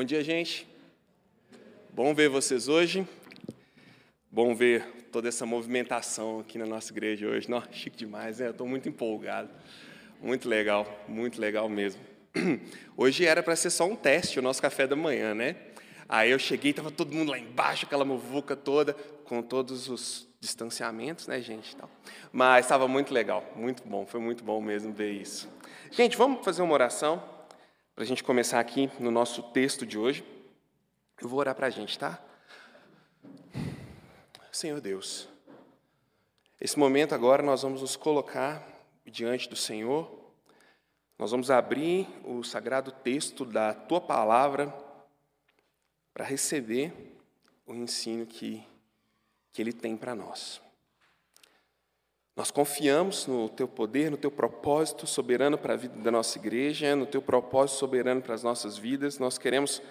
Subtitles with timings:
[0.00, 0.66] Bom dia, gente.
[1.92, 3.06] Bom ver vocês hoje.
[4.30, 7.50] Bom ver toda essa movimentação aqui na nossa igreja hoje.
[7.50, 8.46] Nossa, chique demais, né?
[8.46, 9.50] Eu estou muito empolgado.
[10.18, 12.00] Muito legal, muito legal mesmo.
[12.96, 15.56] Hoje era para ser só um teste, o nosso café da manhã, né?
[16.08, 18.94] Aí eu cheguei, estava todo mundo lá embaixo, aquela muvuca toda,
[19.24, 21.76] com todos os distanciamentos, né, gente?
[22.32, 25.46] Mas estava muito legal, muito bom, foi muito bom mesmo ver isso.
[25.90, 27.22] Gente, vamos fazer uma oração
[28.00, 30.24] para a gente começar aqui no nosso texto de hoje.
[31.20, 32.18] Eu vou orar para a gente, tá?
[34.50, 35.28] Senhor Deus,
[36.58, 38.66] esse momento agora nós vamos nos colocar
[39.04, 40.10] diante do Senhor,
[41.18, 44.74] nós vamos abrir o sagrado texto da tua palavra
[46.14, 47.18] para receber
[47.66, 48.66] o ensino que,
[49.52, 50.58] que Ele tem para nós.
[52.40, 56.96] Nós confiamos no Teu poder, no Teu propósito soberano para a vida da nossa igreja,
[56.96, 59.18] no Teu propósito soberano para as nossas vidas.
[59.18, 59.82] Nós queremos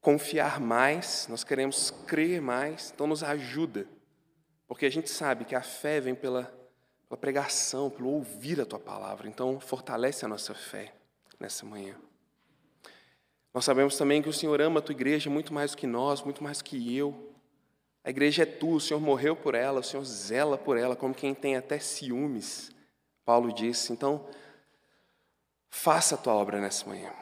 [0.00, 3.88] confiar mais, nós queremos crer mais, então nos ajuda,
[4.68, 6.44] porque a gente sabe que a fé vem pela,
[7.08, 10.94] pela pregação, pelo ouvir a Tua palavra, então fortalece a nossa fé
[11.40, 11.96] nessa manhã.
[13.52, 16.22] Nós sabemos também que o Senhor ama a tua igreja muito mais do que nós,
[16.22, 17.29] muito mais do que eu.
[18.02, 21.14] A igreja é tua, o Senhor morreu por ela, o Senhor zela por ela, como
[21.14, 22.70] quem tem até ciúmes,
[23.24, 23.92] Paulo disse.
[23.92, 24.26] Então,
[25.68, 27.12] faça a tua obra nessa manhã.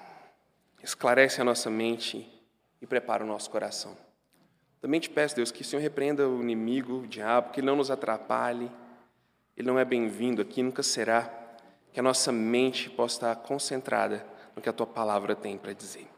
[0.82, 2.26] Esclarece a nossa mente
[2.80, 3.96] e prepara o nosso coração.
[4.80, 7.76] Também te peço, Deus, que o Senhor repreenda o inimigo, o diabo, que ele não
[7.76, 8.70] nos atrapalhe.
[9.56, 11.28] Ele não é bem-vindo aqui, nunca será.
[11.92, 16.08] Que a nossa mente possa estar concentrada no que a tua palavra tem para dizer.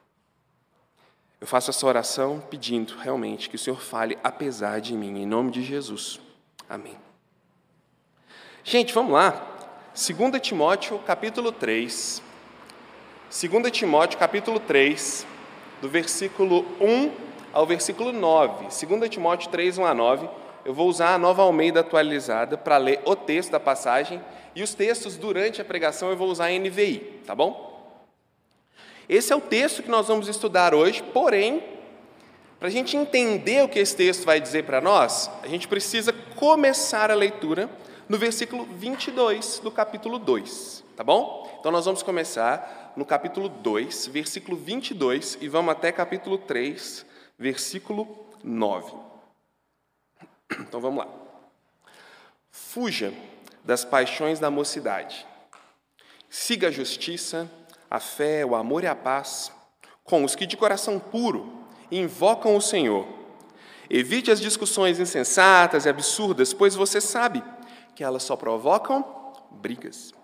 [1.41, 5.51] Eu faço essa oração pedindo realmente que o Senhor fale apesar de mim, em nome
[5.51, 6.21] de Jesus.
[6.69, 6.99] Amém.
[8.63, 9.47] Gente, vamos lá.
[9.95, 12.23] 2 Timóteo, capítulo 3.
[13.31, 15.27] 2 Timóteo, capítulo 3,
[15.81, 17.11] do versículo 1
[17.55, 18.65] ao versículo 9.
[18.65, 20.29] 2 Timóteo 3, 1 a 9.
[20.63, 24.21] Eu vou usar a nova Almeida atualizada para ler o texto da passagem
[24.55, 27.70] e os textos durante a pregação eu vou usar a NVI, tá bom?
[29.11, 31.65] Esse é o texto que nós vamos estudar hoje, porém,
[32.61, 36.13] para a gente entender o que esse texto vai dizer para nós, a gente precisa
[36.13, 37.69] começar a leitura
[38.09, 41.59] no versículo 22 do capítulo 2, tá bom?
[41.59, 47.05] Então nós vamos começar no capítulo 2, versículo 22 e vamos até capítulo 3,
[47.37, 48.93] versículo 9.
[50.61, 51.11] Então vamos lá.
[52.53, 53.13] Fuja
[53.65, 55.27] das paixões da mocidade.
[56.29, 57.51] Siga a justiça,
[57.91, 59.53] a fé, o amor e a paz
[60.05, 63.07] com os que de coração puro invocam o Senhor.
[63.89, 67.43] Evite as discussões insensatas e absurdas, pois você sabe
[67.95, 69.05] que elas só provocam
[69.51, 70.15] brigas.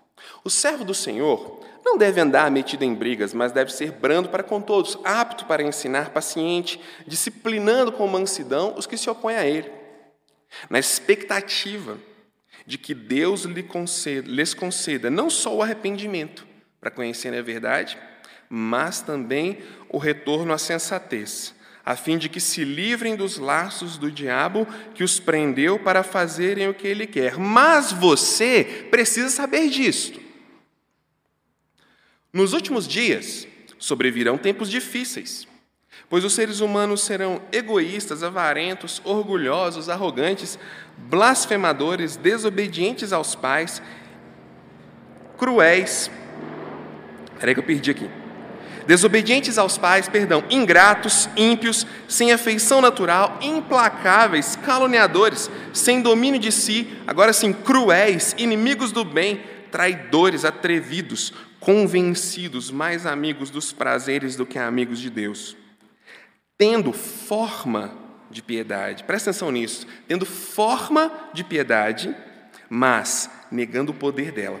[0.43, 4.41] O servo do Senhor não deve andar metido em brigas, mas deve ser brando para
[4.41, 9.71] com todos, apto para ensinar, paciente, disciplinando com mansidão os que se opõem a ele,
[10.69, 11.97] na expectativa
[12.65, 16.46] de que Deus lhes conceda não só o arrependimento,
[16.79, 17.97] para conhecerem a verdade,
[18.49, 21.53] mas também o retorno à sensatez,
[21.85, 26.67] a fim de que se livrem dos laços do diabo que os prendeu para fazerem
[26.67, 27.37] o que ele quer.
[27.37, 30.19] Mas você precisa saber disto.
[32.31, 33.47] Nos últimos dias
[33.79, 35.47] sobrevirão tempos difíceis,
[36.09, 40.59] pois os seres humanos serão egoístas, avarentos, orgulhosos, arrogantes,
[40.97, 43.81] blasfemadores, desobedientes aos pais,
[45.37, 46.11] cruéis,
[47.39, 48.09] Peraí que eu perdi aqui.
[48.87, 56.87] Desobedientes aos pais, perdão, ingratos, ímpios, sem afeição natural, implacáveis, caluniadores, sem domínio de si,
[57.05, 64.57] agora sim, cruéis, inimigos do bem, traidores, atrevidos, convencidos, mais amigos dos prazeres do que
[64.57, 65.57] amigos de Deus.
[66.57, 67.93] Tendo forma
[68.31, 72.15] de piedade, presta atenção nisso, tendo forma de piedade,
[72.69, 74.59] mas negando o poder dela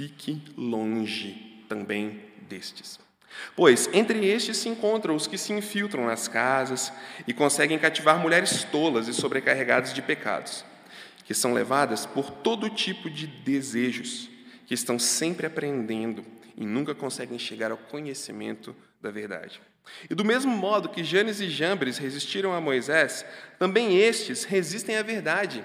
[0.00, 2.98] Fique longe também destes.
[3.54, 6.90] Pois entre estes se encontram os que se infiltram nas casas
[7.26, 10.64] e conseguem cativar mulheres tolas e sobrecarregadas de pecados,
[11.26, 14.30] que são levadas por todo tipo de desejos,
[14.64, 16.24] que estão sempre aprendendo
[16.56, 19.60] e nunca conseguem chegar ao conhecimento da verdade.
[20.08, 23.22] E do mesmo modo que Janes e Jambres resistiram a Moisés,
[23.58, 25.62] também estes resistem à verdade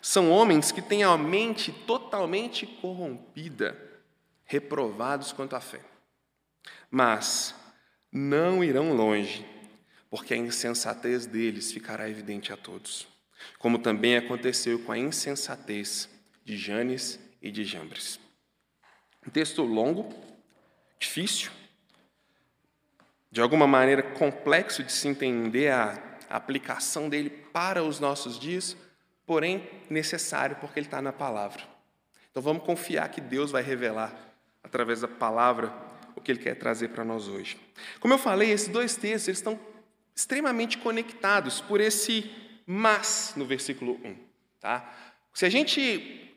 [0.00, 3.76] são homens que têm a mente totalmente corrompida,
[4.44, 5.80] reprovados quanto à fé.
[6.90, 7.54] Mas
[8.12, 9.46] não irão longe,
[10.08, 13.06] porque a insensatez deles ficará evidente a todos,
[13.58, 16.08] como também aconteceu com a insensatez
[16.44, 18.18] de Janes e de Jambres.
[19.26, 20.12] Um texto longo,
[20.98, 21.50] difícil,
[23.30, 28.76] de alguma maneira complexo de se entender a, aplicação dele para os nossos dias,
[29.30, 31.62] porém necessário porque ele está na palavra.
[32.32, 34.12] Então vamos confiar que Deus vai revelar
[34.60, 35.72] através da palavra
[36.16, 37.56] o que ele quer trazer para nós hoje.
[38.00, 39.56] Como eu falei, esses dois textos eles estão
[40.16, 42.28] extremamente conectados por esse
[42.66, 44.16] mas no versículo 1.
[44.58, 44.92] Tá?
[45.32, 46.34] Se a gente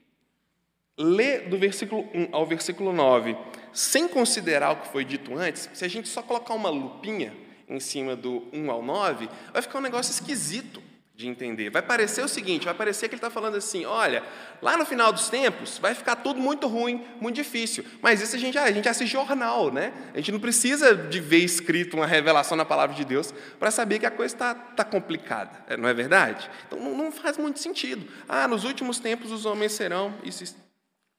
[0.96, 3.36] lê do versículo 1 ao versículo 9,
[3.74, 7.36] sem considerar o que foi dito antes, se a gente só colocar uma lupinha
[7.68, 11.70] em cima do 1 ao 9, vai ficar um negócio esquisito de entender.
[11.70, 14.24] Vai parecer o seguinte, vai parecer que ele está falando assim, olha,
[14.62, 17.86] lá no final dos tempos vai ficar tudo muito ruim, muito difícil.
[18.02, 19.94] Mas isso a gente, a gente assiste jornal, né?
[20.14, 24.00] A gente não precisa de ver escrito uma revelação na palavra de Deus para saber
[24.00, 26.50] que a coisa está tá complicada, é, não é verdade?
[26.68, 28.08] Então não, não, faz muito sentido.
[28.28, 30.56] Ah, nos últimos tempos os homens serão, isso,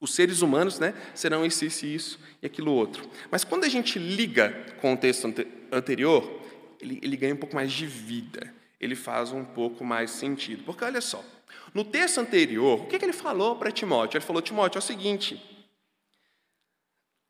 [0.00, 3.08] os seres humanos, né, serão isso, isso, isso e aquilo outro.
[3.30, 4.50] Mas quando a gente liga
[4.80, 5.32] com o texto
[5.70, 6.42] anterior,
[6.80, 8.53] ele, ele ganha um pouco mais de vida
[8.84, 10.62] ele faz um pouco mais sentido.
[10.64, 11.24] Porque olha só,
[11.72, 14.18] no texto anterior, o que, ele falou para Timóteo?
[14.18, 15.42] Ele falou: Timóteo, é o seguinte,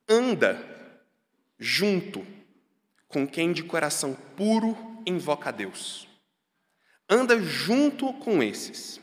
[0.09, 0.63] anda
[1.59, 2.27] junto
[3.09, 6.09] com quem de coração puro invoca a Deus.
[7.09, 9.01] Anda junto com esses.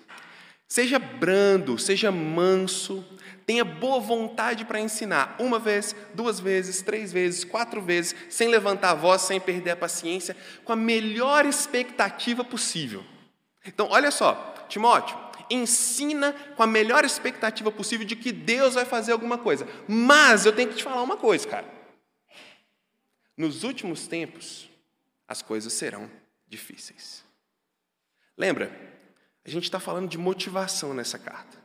[0.71, 3.03] Seja brando, seja manso,
[3.45, 8.91] tenha boa vontade para ensinar, uma vez, duas vezes, três vezes, quatro vezes, sem levantar
[8.91, 10.33] a voz, sem perder a paciência,
[10.63, 13.03] com a melhor expectativa possível.
[13.65, 15.19] Então, olha só, Timóteo,
[15.49, 19.67] ensina com a melhor expectativa possível de que Deus vai fazer alguma coisa.
[19.89, 21.67] Mas eu tenho que te falar uma coisa, cara.
[23.35, 24.69] Nos últimos tempos,
[25.27, 26.09] as coisas serão
[26.47, 27.25] difíceis.
[28.37, 28.90] Lembra?
[29.45, 31.57] A gente está falando de motivação nessa carta.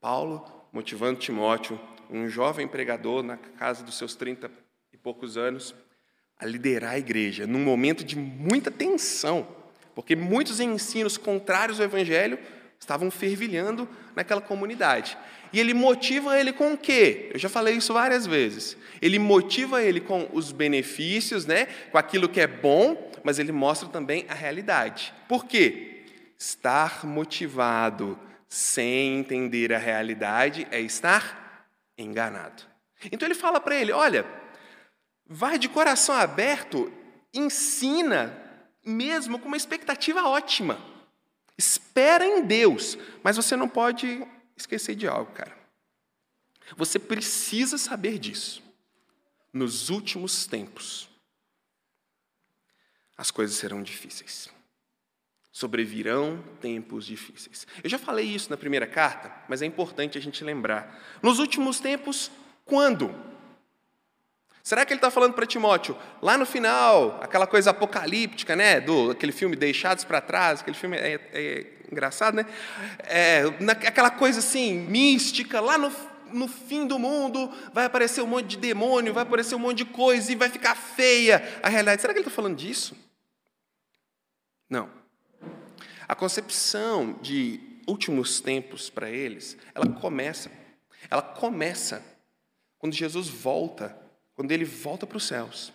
[0.00, 0.44] Paulo
[0.74, 1.80] motivando Timóteo,
[2.10, 4.50] um jovem pregador na casa dos seus trinta
[4.92, 5.72] e poucos anos,
[6.36, 9.46] a liderar a igreja num momento de muita tensão,
[9.94, 12.40] porque muitos ensinos contrários ao evangelho
[12.78, 15.16] estavam fervilhando naquela comunidade.
[15.52, 17.30] E ele motiva ele com o quê?
[17.32, 18.76] Eu já falei isso várias vezes.
[19.00, 21.66] Ele motiva ele com os benefícios, né?
[21.92, 25.14] com aquilo que é bom, mas ele mostra também a realidade.
[25.28, 25.93] Por quê?
[26.38, 32.62] Estar motivado sem entender a realidade é estar enganado.
[33.10, 34.24] Então ele fala para ele: olha,
[35.26, 36.92] vai de coração aberto,
[37.32, 38.36] ensina,
[38.84, 40.78] mesmo com uma expectativa ótima.
[41.56, 44.26] Espera em Deus, mas você não pode
[44.56, 45.56] esquecer de algo, cara.
[46.76, 48.62] Você precisa saber disso.
[49.52, 51.08] Nos últimos tempos,
[53.16, 54.50] as coisas serão difíceis
[55.54, 57.64] sobrevirão tempos difíceis.
[57.84, 61.00] Eu já falei isso na primeira carta, mas é importante a gente lembrar.
[61.22, 62.28] Nos últimos tempos,
[62.64, 63.14] quando?
[64.64, 68.80] Será que ele está falando para Timóteo, lá no final, aquela coisa apocalíptica, né?
[68.80, 72.46] Do aquele filme Deixados para Trás, aquele filme é, é engraçado, né?
[73.04, 73.44] É,
[73.86, 75.92] aquela coisa assim, mística, lá no,
[76.32, 79.84] no fim do mundo vai aparecer um monte de demônio, vai aparecer um monte de
[79.84, 82.02] coisa e vai ficar feia a realidade.
[82.02, 82.96] Será que ele está falando disso?
[84.68, 85.03] Não.
[86.08, 90.50] A concepção de últimos tempos para eles, ela começa,
[91.10, 92.04] ela começa
[92.78, 93.96] quando Jesus volta,
[94.34, 95.72] quando ele volta para os céus.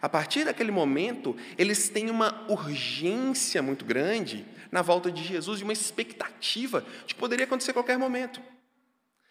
[0.00, 5.64] A partir daquele momento, eles têm uma urgência muito grande na volta de Jesus e
[5.64, 8.40] uma expectativa de que poderia acontecer a qualquer momento.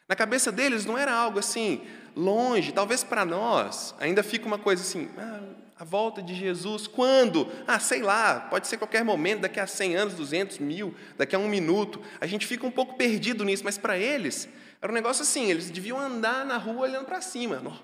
[0.07, 1.81] Na cabeça deles não era algo assim,
[2.15, 5.41] longe, talvez para nós ainda fica uma coisa assim, ah,
[5.81, 7.51] a volta de Jesus, quando?
[7.65, 11.39] Ah, sei lá, pode ser qualquer momento, daqui a 100 anos, 200, mil, daqui a
[11.39, 11.99] um minuto.
[12.19, 14.47] A gente fica um pouco perdido nisso, mas para eles,
[14.79, 17.81] era um negócio assim, eles deviam andar na rua olhando para cima.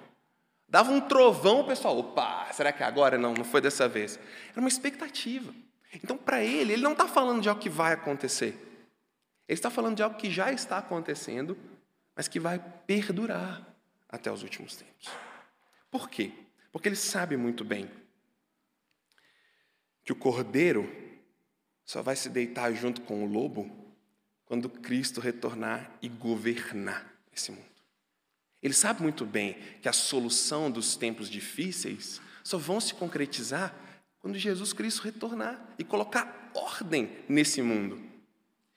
[0.69, 3.17] Dava um trovão, o pessoal, opa, será que é agora?
[3.17, 4.19] Não, não foi dessa vez.
[4.51, 5.51] Era uma expectativa.
[5.91, 8.49] Então, para ele, ele não está falando de algo que vai acontecer.
[9.47, 11.57] Ele está falando de algo que já está acontecendo,
[12.15, 13.65] mas que vai perdurar
[14.07, 15.09] até os últimos tempos.
[15.89, 16.31] Por quê?
[16.77, 17.89] Porque ele sabe muito bem
[20.05, 20.87] que o cordeiro
[21.83, 23.95] só vai se deitar junto com o lobo
[24.45, 27.65] quando Cristo retornar e governar esse mundo.
[28.61, 33.73] Ele sabe muito bem que a solução dos tempos difíceis só vão se concretizar
[34.19, 37.99] quando Jesus Cristo retornar e colocar ordem nesse mundo.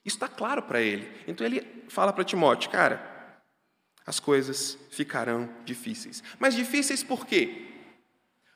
[0.03, 1.07] Isso está claro para ele.
[1.27, 3.43] Então ele fala para Timóteo, cara,
[4.07, 6.23] as coisas ficarão difíceis.
[6.39, 7.67] Mas difíceis por quê?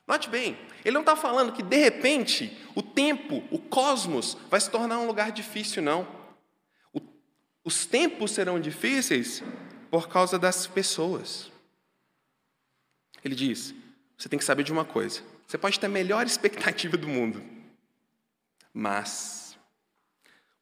[0.07, 4.71] Note bem, ele não está falando que de repente o tempo, o cosmos, vai se
[4.71, 6.07] tornar um lugar difícil, não.
[6.93, 7.01] O,
[7.65, 9.43] os tempos serão difíceis
[9.91, 11.51] por causa das pessoas.
[13.25, 13.75] Ele diz:
[14.17, 17.43] você tem que saber de uma coisa: Você pode ter a melhor expectativa do mundo.
[18.73, 19.57] Mas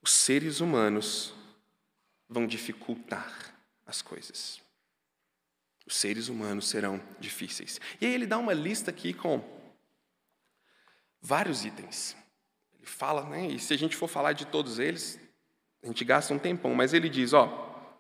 [0.03, 1.35] os seres humanos
[2.29, 3.55] vão dificultar
[3.87, 4.62] as coisas.
[5.93, 7.79] Os seres humanos serão difíceis.
[8.01, 9.45] E aí ele dá uma lista aqui com
[11.21, 12.17] vários itens.
[12.79, 13.49] Ele fala, né?
[13.49, 15.21] E se a gente for falar de todos eles,
[15.83, 17.93] a gente gasta um tempão, mas ele diz, ó,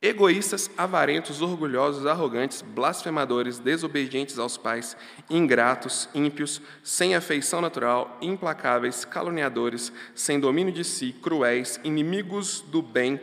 [0.00, 4.96] egoístas, avarentos, orgulhosos, arrogantes, blasfemadores, desobedientes aos pais,
[5.28, 13.20] ingratos, ímpios, sem afeição natural, implacáveis, caluniadores, sem domínio de si, cruéis, inimigos do bem,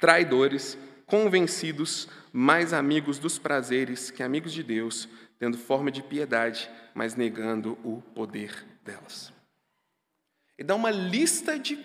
[0.00, 0.76] traidores,
[1.06, 7.78] convencidos, mais amigos dos prazeres que amigos de Deus, tendo forma de piedade, mas negando
[7.84, 9.32] o poder delas.
[10.58, 11.76] Ele dá uma lista de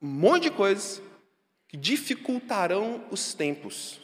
[0.00, 1.02] um monte de coisas
[1.68, 4.00] que dificultarão os tempos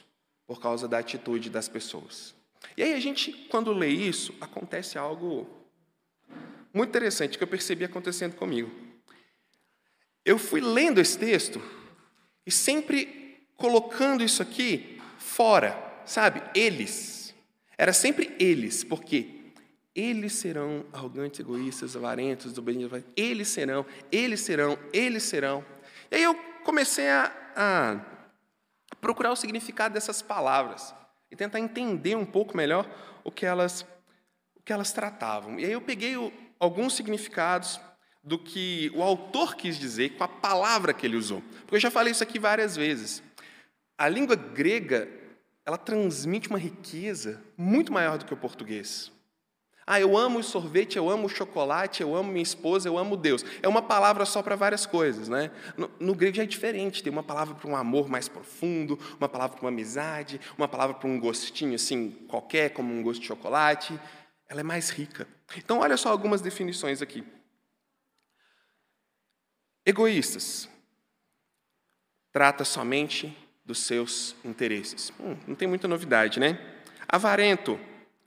[0.47, 2.35] por causa da atitude das pessoas.
[2.77, 5.49] E aí a gente, quando lê isso, acontece algo
[6.71, 8.71] muito interessante que eu percebi acontecendo comigo.
[10.23, 11.63] Eu fui lendo esse texto
[12.45, 14.96] e sempre colocando isso aqui
[15.27, 16.41] fora, sabe?
[16.55, 17.35] Eles.
[17.77, 19.53] Era sempre eles, porque
[19.95, 25.65] eles serão arrogantes, egoístas, avarentos, desobedientes, eles serão, eles serão, eles serão.
[26.11, 28.01] E aí eu comecei a, a
[29.01, 30.95] procurar o significado dessas palavras
[31.31, 32.89] e tentar entender um pouco melhor
[33.25, 33.83] o que elas,
[34.55, 35.59] o que elas tratavam.
[35.59, 37.81] E aí eu peguei o, alguns significados
[38.23, 41.43] do que o autor quis dizer com a palavra que ele usou.
[41.61, 43.23] Porque eu já falei isso aqui várias vezes.
[43.99, 45.09] A língua grega,
[45.65, 49.11] ela transmite uma riqueza muito maior do que o português.
[49.89, 53.45] Ah, eu amo sorvete, eu amo chocolate, eu amo minha esposa, eu amo Deus.
[53.63, 55.53] É uma palavra só para várias coisas, né?
[55.77, 57.05] No, no, grego já é diferente.
[57.05, 60.97] Tem uma palavra para um amor mais profundo, uma palavra para uma amizade, uma palavra
[60.97, 63.99] para um gostinho assim qualquer, como um gosto de chocolate.
[64.49, 65.27] Ela é mais rica.
[65.57, 67.25] Então, olha só algumas definições aqui.
[69.85, 70.69] Egoístas.
[72.33, 73.35] Trata somente
[73.67, 75.13] dos seus interesses.
[75.21, 76.59] Hum, não tem muita novidade, né?
[77.09, 77.79] Avarento,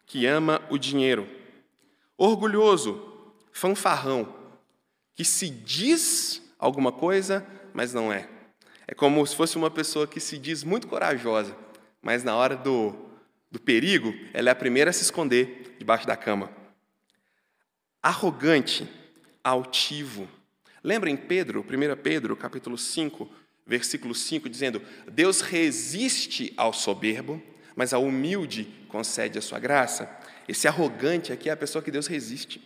[0.06, 1.40] que ama o dinheiro
[2.22, 3.02] Orgulhoso,
[3.50, 4.36] fanfarrão,
[5.16, 8.28] que se diz alguma coisa, mas não é.
[8.86, 11.56] É como se fosse uma pessoa que se diz muito corajosa,
[12.02, 12.94] mas na hora do,
[13.50, 16.52] do perigo, ela é a primeira a se esconder debaixo da cama.
[18.04, 18.86] Arrogante,
[19.42, 20.28] altivo.
[20.84, 23.30] Lembra em Pedro, 1 Pedro, capítulo 5,
[23.70, 27.42] versículo 5, dizendo: Deus resiste ao soberbo,
[27.76, 30.10] mas ao humilde concede a sua graça.
[30.48, 32.60] Esse arrogante aqui é a pessoa que Deus resiste.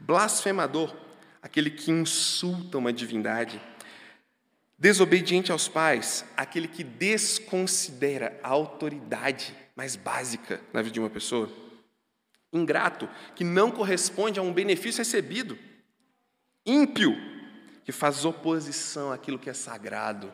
[0.00, 0.96] Blasfemador,
[1.42, 3.60] aquele que insulta uma divindade.
[4.78, 11.50] Desobediente aos pais, aquele que desconsidera a autoridade mais básica na vida de uma pessoa.
[12.52, 15.58] Ingrato, que não corresponde a um benefício recebido.
[16.64, 17.14] Ímpio,
[17.88, 20.30] que faz oposição àquilo que é sagrado,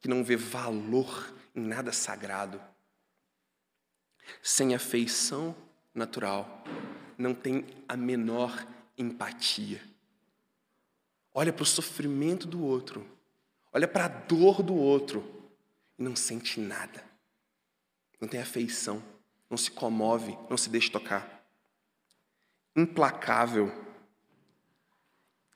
[0.00, 2.60] que não vê valor em nada sagrado.
[4.42, 5.54] Sem afeição
[5.94, 6.64] natural,
[7.16, 8.66] não tem a menor
[8.98, 9.80] empatia.
[11.32, 13.06] Olha para o sofrimento do outro,
[13.72, 15.24] olha para a dor do outro
[15.96, 17.04] e não sente nada.
[18.20, 19.00] Não tem afeição,
[19.48, 21.46] não se comove, não se deixa tocar.
[22.74, 23.72] Implacável,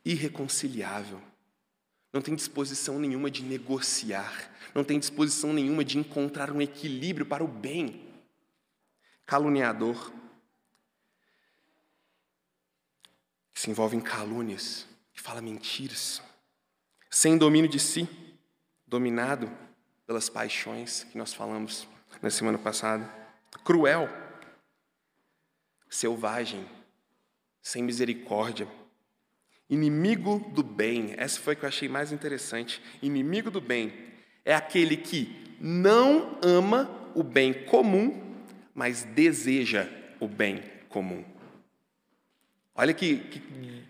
[0.09, 1.21] irreconciliável.
[2.13, 7.45] Não tem disposição nenhuma de negociar, não tem disposição nenhuma de encontrar um equilíbrio para
[7.45, 8.09] o bem.
[9.27, 10.11] Caluniador,
[13.53, 16.23] que se envolve em calúnias, que fala mentiras,
[17.11, 18.09] sem domínio de si,
[18.87, 19.51] dominado
[20.07, 21.87] pelas paixões que nós falamos
[22.23, 23.07] na semana passada,
[23.63, 24.09] cruel,
[25.91, 26.67] selvagem,
[27.61, 28.67] sem misericórdia,
[29.69, 31.15] inimigo do bem.
[31.17, 32.83] Essa foi que eu achei mais interessante.
[33.03, 33.93] Inimigo do bem
[34.45, 38.35] é aquele que não ama o bem comum,
[38.75, 39.89] mas deseja
[40.21, 41.25] o bem comum.
[42.75, 43.43] Olha que, que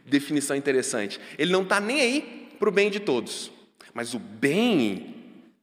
[0.06, 1.20] definição interessante.
[1.38, 3.52] Ele não está nem aí para o bem de todos,
[3.92, 5.14] mas o bem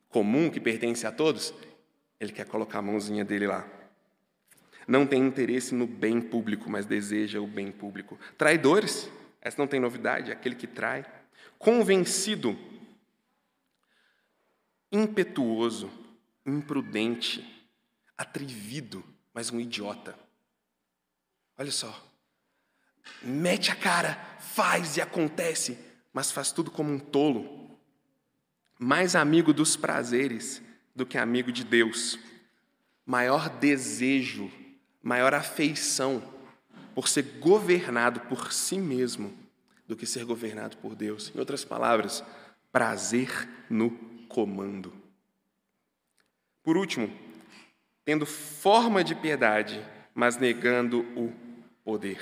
[0.09, 1.53] comum que pertence a todos,
[2.19, 3.67] ele quer colocar a mãozinha dele lá.
[4.87, 8.17] Não tem interesse no bem público, mas deseja o bem público.
[8.37, 9.09] Traidores,
[9.45, 11.05] essa não tem novidade, é aquele que trai.
[11.59, 12.57] Convencido,
[14.91, 15.91] impetuoso,
[16.43, 17.69] imprudente,
[18.17, 20.17] atrevido, mas um idiota.
[21.59, 22.11] Olha só,
[23.21, 25.77] mete a cara, faz e acontece,
[26.11, 27.79] mas faz tudo como um tolo.
[28.79, 30.59] Mais amigo dos prazeres
[30.95, 32.17] do que amigo de Deus.
[33.05, 34.51] Maior desejo,
[35.03, 36.33] maior afeição
[36.95, 39.31] por ser governado por si mesmo
[39.85, 41.31] do que ser governado por Deus.
[41.35, 42.23] Em outras palavras,
[42.71, 43.91] prazer no
[44.29, 44.93] comando.
[46.63, 47.11] Por último,
[48.03, 49.85] tendo forma de piedade,
[50.15, 51.31] mas negando o
[51.83, 52.19] poder.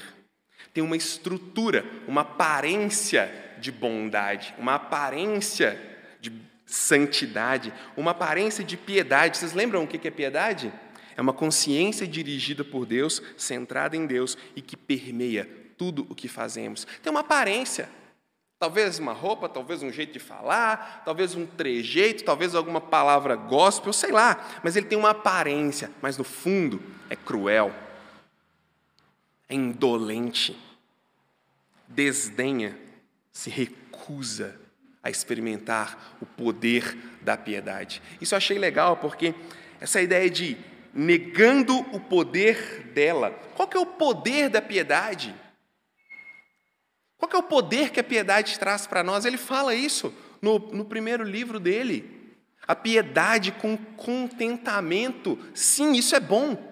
[0.73, 5.79] Tem uma estrutura, uma aparência de bondade, uma aparência
[6.19, 6.33] de
[6.65, 9.37] santidade, uma aparência de piedade.
[9.37, 10.73] Vocês lembram o que é piedade?
[11.15, 16.27] É uma consciência dirigida por Deus, centrada em Deus e que permeia tudo o que
[16.27, 16.87] fazemos.
[17.01, 17.89] Tem uma aparência.
[18.59, 23.91] Talvez uma roupa, talvez um jeito de falar, talvez um trejeito, talvez alguma palavra gospel,
[23.91, 24.61] sei lá.
[24.63, 27.73] Mas ele tem uma aparência, mas no fundo é cruel,
[29.49, 30.57] é indolente,
[31.87, 32.77] desdenha,
[33.33, 34.57] se recusa
[35.03, 38.01] a experimentar o poder da piedade.
[38.21, 39.35] Isso eu achei legal porque
[39.81, 40.55] essa ideia de
[40.93, 43.31] negando o poder dela.
[43.55, 45.33] Qual que é o poder da piedade?
[47.17, 49.25] Qual que é o poder que a piedade traz para nós?
[49.25, 52.37] Ele fala isso no, no primeiro livro dele.
[52.67, 55.39] A piedade com contentamento.
[55.53, 56.71] Sim, isso é bom.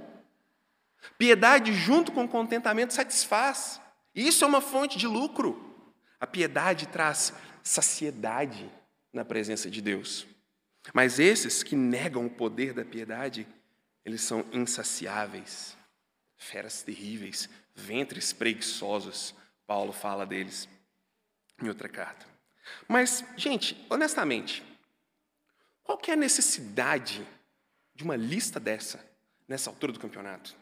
[1.17, 3.81] Piedade junto com contentamento satisfaz.
[4.13, 5.73] Isso é uma fonte de lucro.
[6.19, 8.69] A piedade traz saciedade
[9.11, 10.27] na presença de Deus.
[10.93, 13.47] Mas esses que negam o poder da piedade
[14.03, 15.77] eles são insaciáveis,
[16.37, 19.35] feras terríveis, ventres preguiçosos.
[19.67, 20.67] Paulo fala deles
[21.61, 22.25] em outra carta.
[22.87, 24.63] Mas, gente, honestamente,
[25.83, 27.27] qual que é a necessidade
[27.93, 29.05] de uma lista dessa
[29.47, 30.55] nessa altura do campeonato?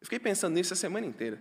[0.00, 1.40] Eu fiquei pensando nisso a semana inteira.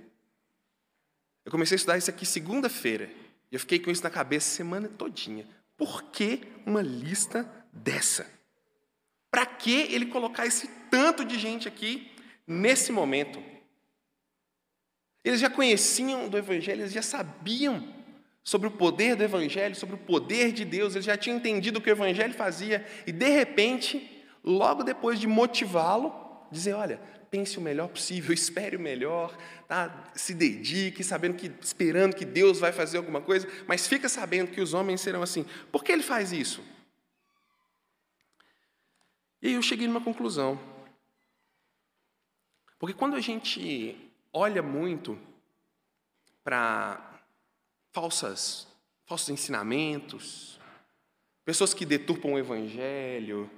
[1.44, 3.10] Eu comecei a estudar isso aqui segunda-feira
[3.52, 5.48] e eu fiquei com isso na cabeça a semana todinha.
[5.76, 7.44] Por que uma lista
[7.74, 8.30] dessa?
[9.32, 12.12] Para que ele colocar esse tanto de gente aqui
[12.46, 13.42] nesse momento?
[15.24, 17.88] Eles já conheciam do Evangelho, eles já sabiam
[18.44, 21.82] sobre o poder do Evangelho, sobre o poder de Deus, eles já tinham entendido o
[21.82, 26.14] que o Evangelho fazia, e de repente, logo depois de motivá-lo,
[26.52, 30.12] dizer: olha, pense o melhor possível, espere o melhor, tá?
[30.16, 34.60] se dedique, sabendo que, esperando que Deus vai fazer alguma coisa, mas fica sabendo que
[34.60, 35.46] os homens serão assim.
[35.72, 36.62] Por que ele faz isso?
[39.42, 40.60] E aí eu cheguei numa conclusão.
[42.78, 45.18] Porque quando a gente olha muito
[46.44, 47.22] para
[47.92, 48.68] falsas,
[49.06, 50.60] falsos ensinamentos,
[51.44, 53.50] pessoas que deturpam o evangelho,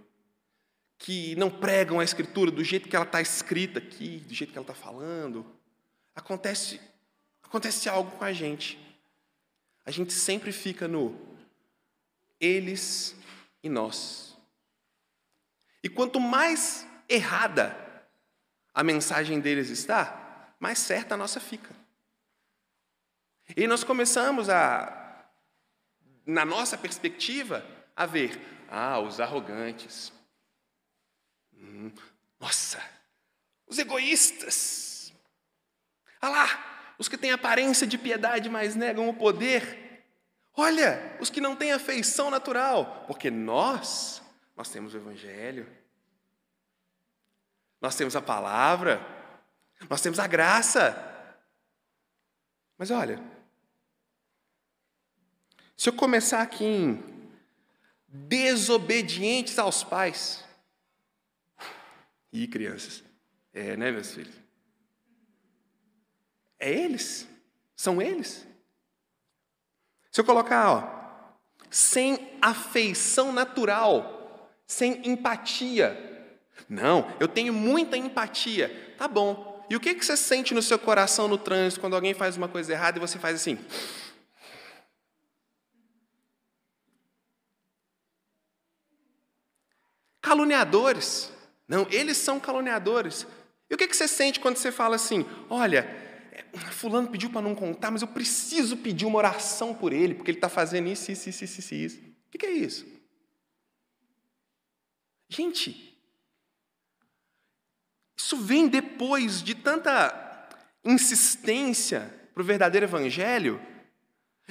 [0.98, 4.58] que não pregam a escritura do jeito que ela está escrita aqui, do jeito que
[4.58, 5.46] ela está falando,
[6.16, 6.80] acontece,
[7.42, 8.80] acontece algo com a gente.
[9.86, 11.14] A gente sempre fica no
[12.40, 13.16] eles
[13.62, 14.33] e nós.
[15.84, 17.78] E quanto mais errada
[18.74, 21.76] a mensagem deles está, mais certa a nossa fica.
[23.56, 25.28] E nós começamos a,
[26.26, 27.66] na nossa perspectiva,
[27.96, 30.14] a ver, ah, os arrogantes.
[31.54, 31.92] Hum,
[32.40, 32.82] nossa,
[33.68, 35.14] os egoístas.
[36.22, 40.06] Ah lá, os que têm aparência de piedade, mas negam o poder.
[40.56, 44.23] Olha, os que não têm afeição natural, porque nós
[44.56, 45.68] nós temos o Evangelho,
[47.82, 49.02] nós temos a palavra,
[49.90, 50.96] nós temos a graça.
[52.78, 53.22] Mas olha,
[55.76, 57.32] se eu começar aqui em
[58.08, 60.44] desobedientes aos pais,
[62.34, 63.04] e crianças,
[63.54, 64.34] é, né, meus filhos?
[66.60, 67.28] É eles,
[67.76, 68.48] são eles.
[70.12, 71.38] Se eu colocar, ó,
[71.70, 74.13] sem afeição natural,
[74.74, 75.98] sem empatia.
[76.68, 78.96] Não, eu tenho muita empatia.
[78.98, 79.64] Tá bom.
[79.70, 82.48] E o que, que você sente no seu coração no trânsito quando alguém faz uma
[82.48, 83.58] coisa errada e você faz assim?
[90.22, 91.32] Caluniadores.
[91.68, 93.28] Não, eles são caluniadores.
[93.70, 95.88] E o que, que você sente quando você fala assim: olha,
[96.32, 100.32] é, Fulano pediu para não contar, mas eu preciso pedir uma oração por ele, porque
[100.32, 101.98] ele está fazendo isso, isso, isso, isso, isso.
[102.00, 102.93] O que, que é isso?
[105.34, 105.98] Gente,
[108.16, 110.48] isso vem depois de tanta
[110.86, 113.60] insistência para o verdadeiro evangelho.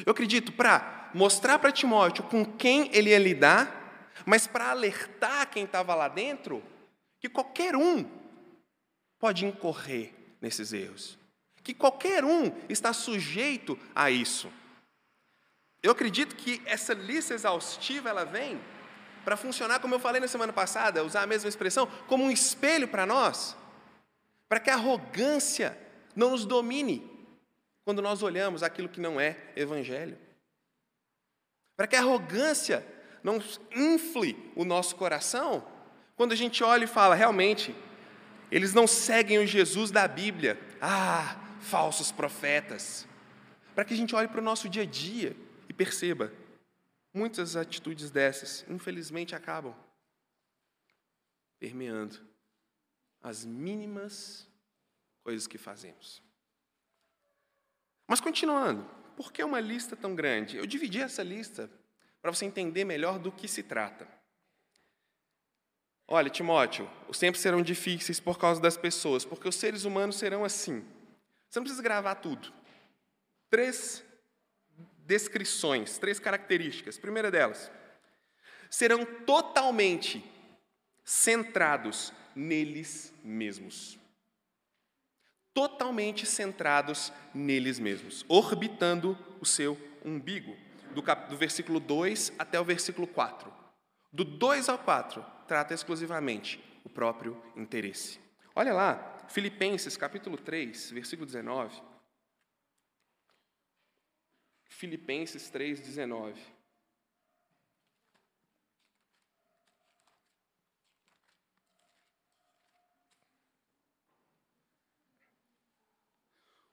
[0.04, 5.62] Eu acredito para mostrar para Timóteo com quem ele ia lidar, mas para alertar quem
[5.62, 6.60] estava lá dentro
[7.20, 8.04] que qualquer um
[9.20, 11.16] pode incorrer nesses erros,
[11.62, 14.52] que qualquer um está sujeito a isso.
[15.80, 18.60] Eu acredito que essa lista exaustiva ela vem
[19.24, 22.88] para funcionar, como eu falei na semana passada, usar a mesma expressão, como um espelho
[22.88, 23.56] para nós,
[24.48, 25.78] para que a arrogância
[26.14, 27.10] não nos domine
[27.84, 30.18] quando nós olhamos aquilo que não é evangelho.
[31.76, 32.86] Para que a arrogância
[33.22, 33.42] não
[33.74, 35.66] infle o nosso coração,
[36.16, 37.74] quando a gente olha e fala, realmente,
[38.50, 40.60] eles não seguem o Jesus da Bíblia.
[40.80, 43.06] Ah, falsos profetas.
[43.74, 45.34] Para que a gente olhe para o nosso dia a dia
[45.68, 46.32] e perceba,
[47.12, 49.74] muitas atitudes dessas, infelizmente, acabam
[51.58, 52.18] permeando
[53.20, 54.48] as mínimas
[55.22, 56.22] coisas que fazemos.
[58.08, 58.84] Mas continuando,
[59.16, 60.56] por que uma lista tão grande?
[60.56, 61.70] Eu dividi essa lista
[62.20, 64.08] para você entender melhor do que se trata.
[66.08, 70.44] Olha, Timóteo, os tempos serão difíceis por causa das pessoas, porque os seres humanos serão
[70.44, 70.84] assim.
[71.48, 72.52] Você não precisa gravar tudo.
[73.48, 74.04] Três
[75.06, 76.98] descrições, três características.
[76.98, 77.70] primeira delas,
[78.70, 80.24] serão totalmente
[81.04, 84.00] centrados neles mesmos
[85.54, 90.56] totalmente centrados neles mesmos, orbitando o seu umbigo,
[90.94, 93.52] do, cap, do versículo 2 até o versículo 4.
[94.12, 98.18] Do 2 ao 4, trata exclusivamente o próprio interesse.
[98.54, 101.80] Olha lá, Filipenses capítulo 3, versículo 19.
[104.72, 106.40] Filipenses 3, 19.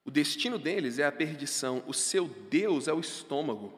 [0.05, 3.71] O destino deles é a perdição, o seu Deus é o estômago.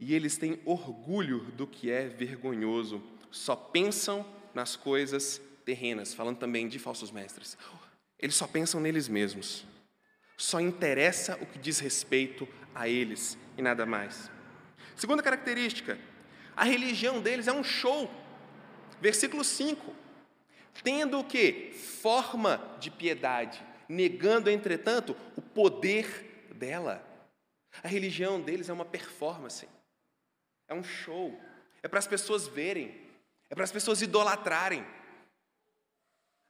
[0.00, 6.68] E eles têm orgulho do que é vergonhoso, só pensam nas coisas terrenas, falando também
[6.68, 7.58] de falsos mestres.
[8.18, 9.66] Eles só pensam neles mesmos.
[10.36, 14.30] Só interessa o que diz respeito a eles e nada mais.
[14.96, 15.98] Segunda característica,
[16.56, 18.10] a religião deles é um show.
[19.00, 19.94] Versículo 5.
[20.82, 21.72] Tendo o que?
[21.72, 27.04] Forma de piedade negando, entretanto, o poder dela.
[27.82, 29.68] A religião deles é uma performance,
[30.68, 31.38] é um show,
[31.82, 32.94] é para as pessoas verem,
[33.50, 34.86] é para as pessoas idolatrarem.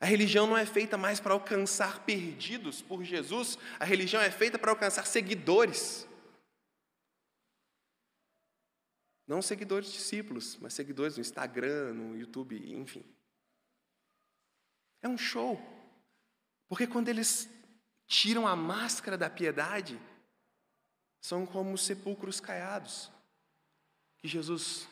[0.01, 4.59] A religião não é feita mais para alcançar perdidos por Jesus, a religião é feita
[4.59, 6.07] para alcançar seguidores.
[9.27, 13.05] Não seguidores discípulos, mas seguidores no Instagram, no YouTube, enfim.
[15.01, 15.61] É um show.
[16.69, 17.49] Porque quando eles
[18.07, 20.01] tiram a máscara da piedade,
[21.21, 23.11] são como sepulcros caiados,
[24.19, 24.87] que Jesus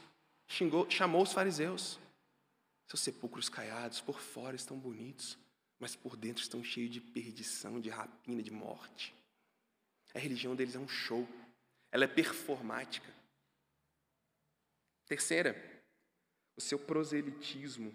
[0.47, 1.99] xingou, chamou os fariseus.
[2.89, 5.39] Seus sepulcros caiados, por fora estão bonitos,
[5.79, 9.15] mas por dentro estão cheios de perdição, de rapina, de morte.
[10.15, 11.27] A religião deles é um show,
[11.91, 13.13] ela é performática.
[15.13, 15.55] Terceira,
[16.57, 17.95] o seu proselitismo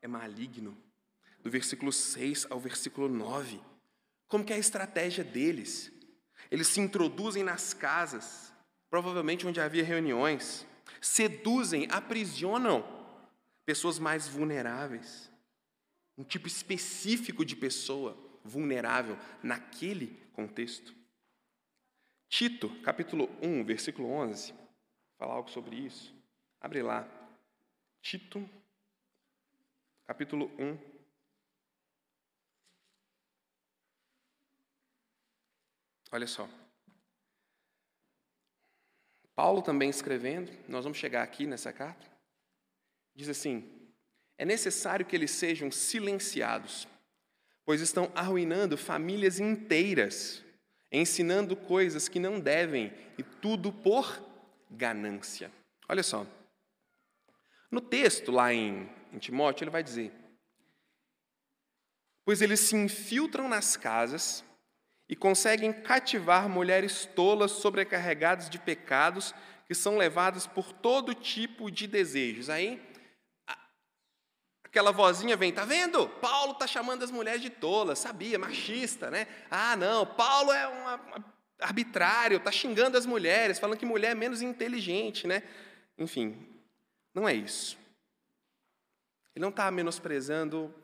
[0.00, 0.80] é maligno
[1.42, 3.60] do versículo 6 ao versículo 9.
[4.28, 5.90] Como que é a estratégia deles?
[6.48, 8.52] Eles se introduzem nas casas,
[8.88, 10.64] provavelmente onde havia reuniões,
[11.00, 12.84] seduzem, aprisionam
[13.66, 15.28] pessoas mais vulneráveis.
[16.16, 20.94] Um tipo específico de pessoa vulnerável naquele contexto.
[22.28, 24.54] Tito, capítulo 1, versículo 11,
[25.18, 26.19] fala algo sobre isso.
[26.60, 27.08] Abre lá.
[28.02, 28.48] Tito,
[30.06, 30.90] capítulo 1,
[36.12, 36.48] Olha só.
[39.34, 42.06] Paulo também escrevendo, nós vamos chegar aqui nessa carta,
[43.14, 43.92] diz assim:
[44.36, 46.86] é necessário que eles sejam silenciados,
[47.64, 50.44] pois estão arruinando famílias inteiras,
[50.90, 54.20] ensinando coisas que não devem, e tudo por
[54.70, 55.50] ganância.
[55.88, 56.26] Olha só.
[57.70, 60.12] No texto, lá em, em Timóteo, ele vai dizer:
[62.24, 64.44] Pois eles se infiltram nas casas
[65.08, 69.34] e conseguem cativar mulheres tolas sobrecarregadas de pecados
[69.66, 72.50] que são levadas por todo tipo de desejos.
[72.50, 72.82] Aí,
[74.64, 76.08] aquela vozinha vem, tá vendo?
[76.08, 79.26] Paulo está chamando as mulheres de tolas, sabia, machista, né?
[79.50, 81.24] Ah, não, Paulo é um
[81.60, 85.42] arbitrário, está xingando as mulheres, falando que mulher é menos inteligente, né?
[85.98, 86.48] Enfim,
[87.14, 87.78] não é isso.
[89.34, 90.74] Ele não está menosprezando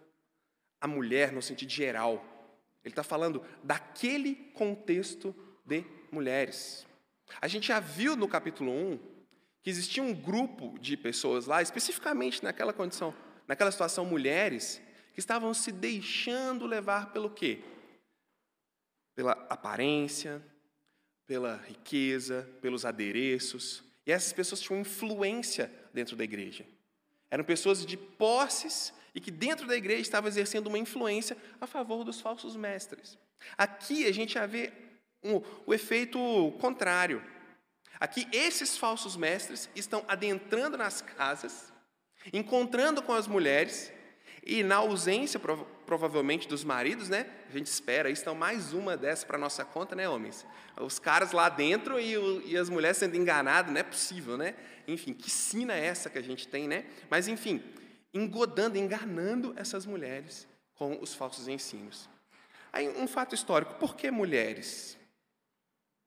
[0.81, 2.25] a mulher no sentido geral,
[2.85, 5.35] ele está falando daquele contexto
[5.65, 6.87] de mulheres.
[7.41, 8.99] A gente já viu no capítulo 1
[9.63, 13.13] que existia um grupo de pessoas lá, especificamente naquela condição,
[13.49, 14.81] naquela situação, mulheres,
[15.13, 17.65] que estavam se deixando levar pelo quê?
[19.17, 20.41] Pela aparência,
[21.27, 23.83] pela riqueza, pelos adereços.
[24.07, 26.65] E essas pessoas tinham influência dentro da igreja.
[27.31, 32.05] Eram pessoas de posses e que dentro da igreja estava exercendo uma influência a favor
[32.05, 33.19] dos falsos mestres.
[33.57, 34.73] Aqui a gente já vê
[35.25, 36.19] um, o efeito
[36.61, 37.25] contrário.
[37.99, 41.73] Aqui, esses falsos mestres estão adentrando nas casas,
[42.31, 43.91] encontrando com as mulheres,
[44.45, 45.41] e na ausência,
[45.87, 47.27] provavelmente, dos maridos, né?
[47.49, 50.45] A gente espera, estão mais uma dessa para nossa conta, né, homens?
[50.79, 54.55] Os caras lá dentro e, e as mulheres sendo enganadas, não é possível, né?
[54.87, 56.85] Enfim, que sina é essa que a gente tem, né?
[57.09, 57.63] Mas, enfim,
[58.13, 62.09] engodando, enganando essas mulheres com os falsos ensinos.
[62.73, 64.99] Aí, um fato histórico: por que mulheres?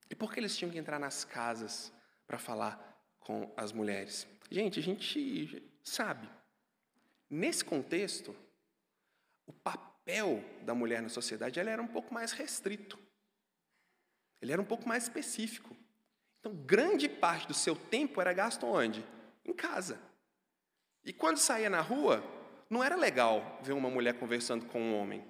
[0.10, 1.92] E por que eles tinham que entrar nas casas
[2.28, 4.28] para falar com as mulheres?
[4.52, 6.28] Gente, a gente sabe.
[7.30, 8.36] Nesse contexto,
[9.50, 13.00] o papel da mulher na sociedade ela era um pouco mais restrito.
[14.40, 15.76] Ele era um pouco mais específico.
[16.40, 19.04] Então, grande parte do seu tempo era gasto onde?
[19.44, 20.00] Em casa.
[21.04, 22.24] E quando saía na rua,
[22.70, 25.26] não era legal ver uma mulher conversando com um homem.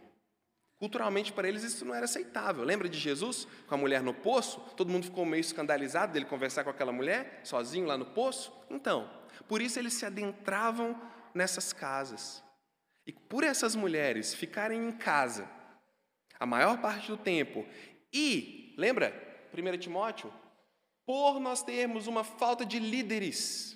[0.77, 2.63] Culturalmente, para eles, isso não era aceitável.
[2.63, 4.59] Lembra de Jesus com a mulher no poço?
[4.75, 8.51] Todo mundo ficou meio escandalizado dele conversar com aquela mulher, sozinho lá no poço?
[8.69, 9.09] Então,
[9.47, 11.01] por isso eles se adentravam
[11.33, 12.43] nessas casas.
[13.09, 15.49] E por essas mulheres ficarem em casa
[16.39, 17.65] a maior parte do tempo,
[18.13, 19.11] e, lembra,
[19.51, 20.31] 1 Timóteo?
[21.07, 23.75] Por nós termos uma falta de líderes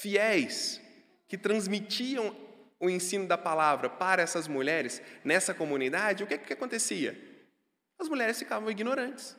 [0.00, 0.80] fiéis
[1.28, 2.34] que transmitiam
[2.80, 7.14] o ensino da palavra para essas mulheres nessa comunidade, o que, que acontecia?
[7.98, 9.36] As mulheres ficavam ignorantes,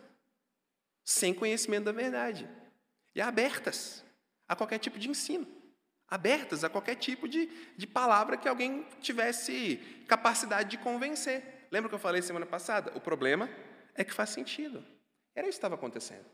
[1.03, 2.47] sem conhecimento da verdade,
[3.15, 4.05] e abertas
[4.47, 5.47] a qualquer tipo de ensino,
[6.09, 11.67] abertas a qualquer tipo de, de palavra que alguém tivesse capacidade de convencer.
[11.69, 12.91] Lembra que eu falei semana passada?
[12.95, 13.49] O problema
[13.93, 14.85] é que faz sentido.
[15.35, 16.25] Era isso que estava acontecendo.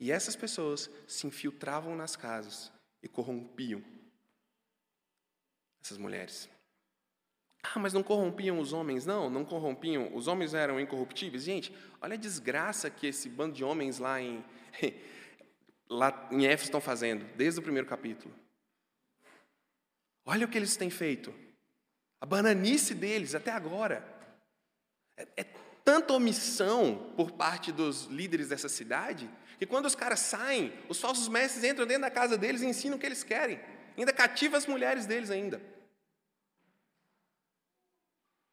[0.00, 3.82] E essas pessoas se infiltravam nas casas e corrompiam
[5.82, 6.48] essas mulheres.
[7.62, 9.04] Ah, mas não corrompiam os homens?
[9.04, 10.14] Não, não corrompiam.
[10.14, 11.42] Os homens eram incorruptíveis.
[11.42, 14.44] Gente, olha a desgraça que esse bando de homens lá em,
[15.90, 18.32] lá em Éfeso estão fazendo, desde o primeiro capítulo.
[20.30, 21.34] Olha o que eles têm feito.
[22.20, 24.06] A bananice deles até agora.
[25.16, 25.44] É, é
[25.82, 31.28] tanta omissão por parte dos líderes dessa cidade, que quando os caras saem, os falsos
[31.28, 33.58] mestres entram dentro da casa deles e ensinam o que eles querem.
[33.96, 35.62] Ainda cativa as mulheres deles ainda.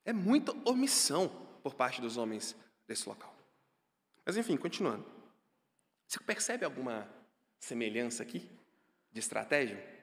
[0.06, 1.28] É muita omissão
[1.62, 2.56] por parte dos homens
[2.88, 3.36] desse local.
[4.26, 5.06] Mas enfim, continuando.
[6.08, 7.06] Você percebe alguma
[7.60, 8.50] semelhança aqui
[9.12, 9.95] de estratégia?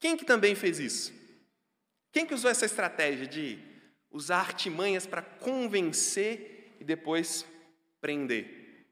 [0.00, 1.12] Quem que também fez isso?
[2.10, 3.58] Quem que usou essa estratégia de
[4.10, 7.46] usar artimanhas para convencer e depois
[8.00, 8.86] prender?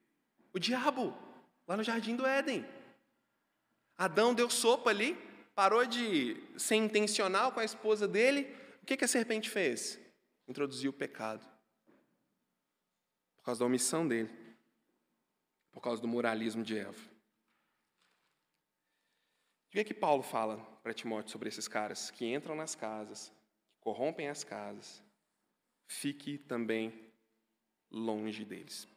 [0.53, 1.16] O diabo,
[1.66, 2.64] lá no jardim do Éden.
[3.97, 5.16] Adão deu sopa ali,
[5.55, 8.55] parou de ser intencional com a esposa dele.
[8.83, 9.99] O que, que a serpente fez?
[10.47, 11.47] introduziu o pecado.
[13.37, 14.31] Por causa da omissão dele.
[15.71, 16.99] Por causa do moralismo de Eva.
[19.66, 23.31] O que é que Paulo fala para Timóteo sobre esses caras que entram nas casas,
[23.70, 25.03] que corrompem as casas?
[25.87, 27.12] Fique também
[27.90, 28.88] longe deles.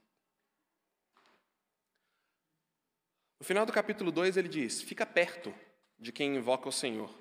[3.37, 5.53] No final do capítulo 2 ele diz: Fica perto
[5.99, 7.13] de quem invoca o Senhor.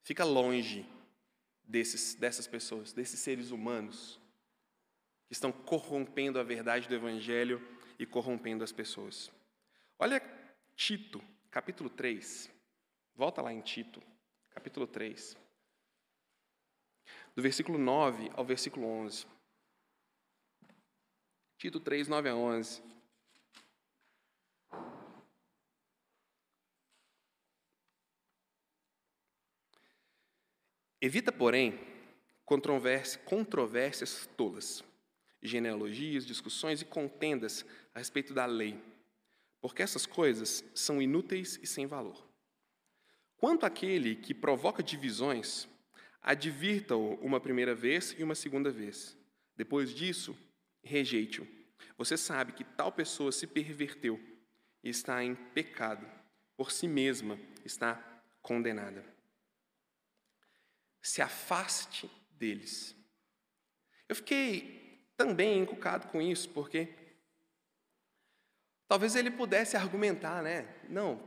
[0.00, 0.88] Fica longe
[1.64, 4.20] desses, dessas pessoas, desses seres humanos
[5.26, 7.60] que estão corrompendo a verdade do Evangelho
[7.98, 9.28] e corrompendo as pessoas.
[9.98, 10.22] Olha
[10.76, 12.54] Tito, capítulo 3.
[13.16, 14.02] Volta lá em Tito,
[14.50, 15.34] capítulo 3.
[17.34, 19.26] Do versículo 9 ao versículo 11.
[21.56, 22.82] Tito 3, 9 a 11.
[31.00, 31.80] Evita, porém,
[32.44, 34.84] controvérsias tolas,
[35.40, 38.78] genealogias, discussões e contendas a respeito da lei,
[39.58, 42.25] porque essas coisas são inúteis e sem valor.
[43.36, 45.68] Quanto àquele que provoca divisões,
[46.22, 49.16] advirta-o uma primeira vez e uma segunda vez.
[49.56, 50.36] Depois disso,
[50.82, 51.46] rejeite-o.
[51.98, 54.20] Você sabe que tal pessoa se perverteu
[54.82, 56.06] e está em pecado,
[56.56, 59.16] por si mesma está condenada
[61.06, 62.96] se afaste deles.
[64.08, 66.92] Eu fiquei também encucado com isso, porque
[68.88, 70.66] talvez ele pudesse argumentar, né?
[70.88, 71.22] Não,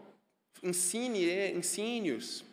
[0.63, 2.43] ensine, ensine-os,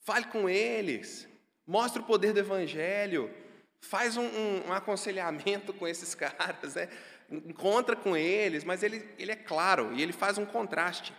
[0.00, 1.28] fale com eles,
[1.66, 3.32] mostre o poder do evangelho,
[3.80, 6.88] faz um, um, um aconselhamento com esses caras, né?
[7.30, 11.14] encontra com eles, mas ele, ele é claro e ele faz um contraste.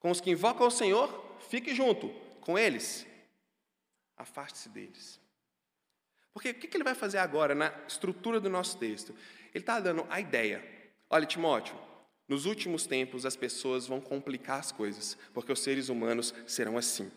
[0.00, 2.08] Com os que invocam o Senhor, fique junto
[2.40, 3.06] com eles.
[4.16, 5.20] afaste-se deles.
[6.32, 9.14] Porque o que ele vai fazer agora na estrutura do nosso texto?
[9.54, 10.64] Ele está dando a ideia.
[11.08, 11.76] Olha, Timóteo,
[12.30, 17.10] nos últimos tempos as pessoas vão complicar as coisas, porque os seres humanos serão assim.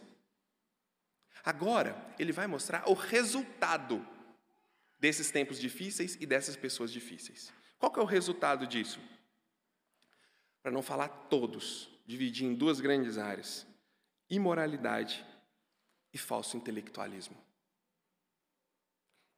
[1.45, 4.04] Agora, ele vai mostrar o resultado
[4.99, 7.54] desses tempos difíceis e dessas pessoas difíceis.
[7.78, 8.99] Qual é o resultado disso?
[10.63, 13.67] Para não falar todos, dividir em duas grandes áreas:
[14.28, 15.23] imoralidade
[16.12, 17.38] e falso intelectualismo.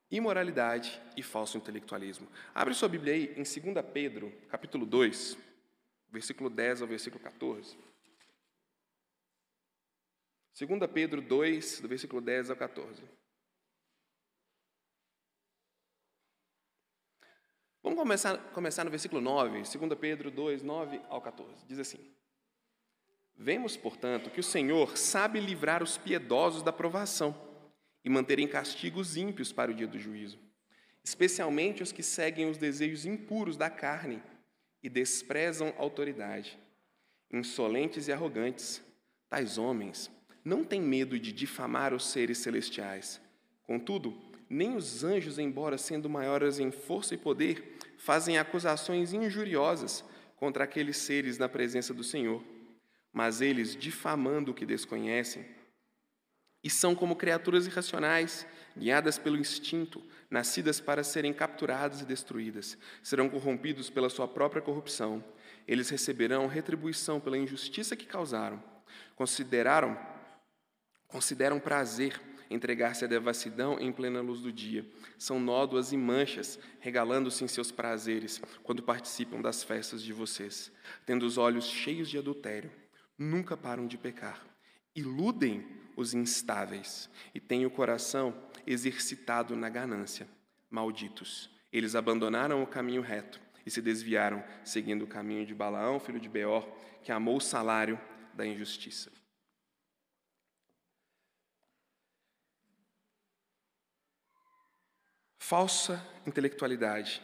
[0.10, 2.30] Imoralidade e falso intelectualismo.
[2.54, 5.44] Abre sua Bíblia aí em 2 Pedro, capítulo 2,
[6.16, 7.78] versículo 10 ao versículo 14.
[10.58, 13.04] 2 Pedro 2, do versículo 10 ao 14.
[17.84, 21.66] Vamos começar, começar no versículo 9, 2 Pedro 2, 9 ao 14.
[21.68, 22.00] Diz assim:
[23.36, 27.36] Vemos, portanto, que o Senhor sabe livrar os piedosos da provação
[28.04, 30.40] e manter em castigo os ímpios para o dia do juízo,
[31.04, 34.24] especialmente os que seguem os desejos impuros da carne
[34.86, 36.60] e desprezam autoridade.
[37.34, 38.84] Insolentes e arrogantes,
[39.28, 40.12] tais homens
[40.44, 43.20] não têm medo de difamar os seres celestiais.
[43.64, 44.16] Contudo,
[44.48, 50.04] nem os anjos, embora sendo maiores em força e poder, fazem acusações injuriosas
[50.36, 52.44] contra aqueles seres na presença do Senhor.
[53.12, 55.44] Mas eles, difamando o que desconhecem,
[56.64, 58.46] e são como criaturas irracionais,
[58.78, 65.24] guiadas pelo instinto, nascidas para serem capturadas e destruídas, serão corrompidos pela sua própria corrupção.
[65.68, 68.62] Eles receberão retribuição pela injustiça que causaram.
[69.16, 69.98] Consideraram
[71.08, 74.86] consideram prazer entregar-se à devassidão em plena luz do dia.
[75.18, 80.72] São nódoas e manchas, regalando-se em seus prazeres quando participam das festas de vocês,
[81.06, 82.72] tendo os olhos cheios de adultério.
[83.18, 84.46] Nunca param de pecar.
[84.96, 90.28] Iludem os instáveis e têm o coração exercitado na ganância.
[90.70, 91.50] Malditos.
[91.72, 96.30] Eles abandonaram o caminho reto e se desviaram, seguindo o caminho de Balaão, filho de
[96.30, 96.68] Beor,
[97.04, 98.00] que amou o salário
[98.34, 99.12] da injustiça.
[105.40, 107.22] Falsa intelectualidade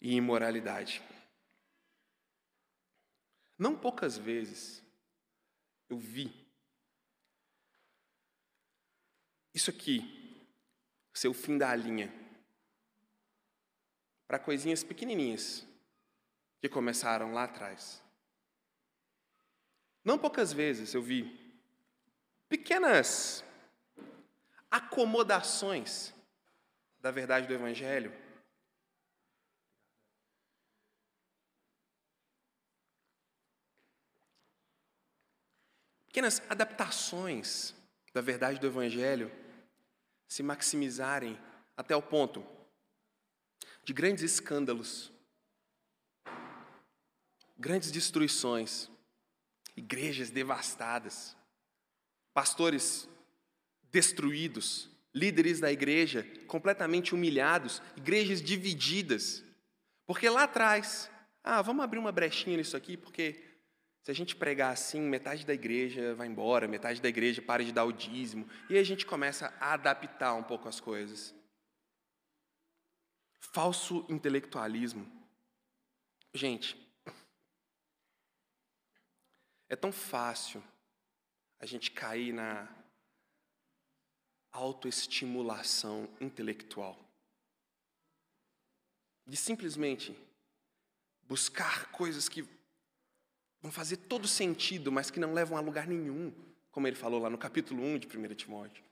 [0.00, 1.02] e imoralidade.
[3.58, 4.87] Não poucas vezes
[5.88, 6.46] eu vi
[9.54, 10.18] isso aqui
[11.12, 12.12] ser o fim da linha
[14.26, 15.66] para coisinhas pequenininhas
[16.60, 18.02] que começaram lá atrás.
[20.04, 21.56] Não poucas vezes eu vi
[22.48, 23.44] pequenas
[24.70, 26.14] acomodações
[27.00, 28.12] da verdade do Evangelho.
[36.18, 37.76] Pequenas adaptações
[38.12, 39.30] da verdade do Evangelho
[40.26, 41.38] se maximizarem
[41.76, 42.44] até o ponto
[43.84, 45.12] de grandes escândalos,
[47.56, 48.90] grandes destruições,
[49.76, 51.36] igrejas devastadas,
[52.34, 53.08] pastores
[53.84, 59.44] destruídos, líderes da igreja completamente humilhados, igrejas divididas.
[60.04, 61.08] Porque lá atrás,
[61.44, 63.47] ah, vamos abrir uma brechinha nisso aqui, porque
[64.08, 67.70] se a gente pregar assim, metade da igreja vai embora, metade da igreja para de
[67.70, 71.34] dar o dízimo, e a gente começa a adaptar um pouco as coisas.
[73.38, 75.06] Falso intelectualismo.
[76.32, 76.74] Gente,
[79.68, 80.64] é tão fácil
[81.60, 82.66] a gente cair na
[84.50, 86.98] autoestimulação intelectual.
[89.26, 90.16] De simplesmente
[91.24, 92.56] buscar coisas que
[93.60, 96.32] vão fazer todo sentido, mas que não levam a lugar nenhum,
[96.70, 98.84] como ele falou lá no capítulo 1 de 1 Timóteo.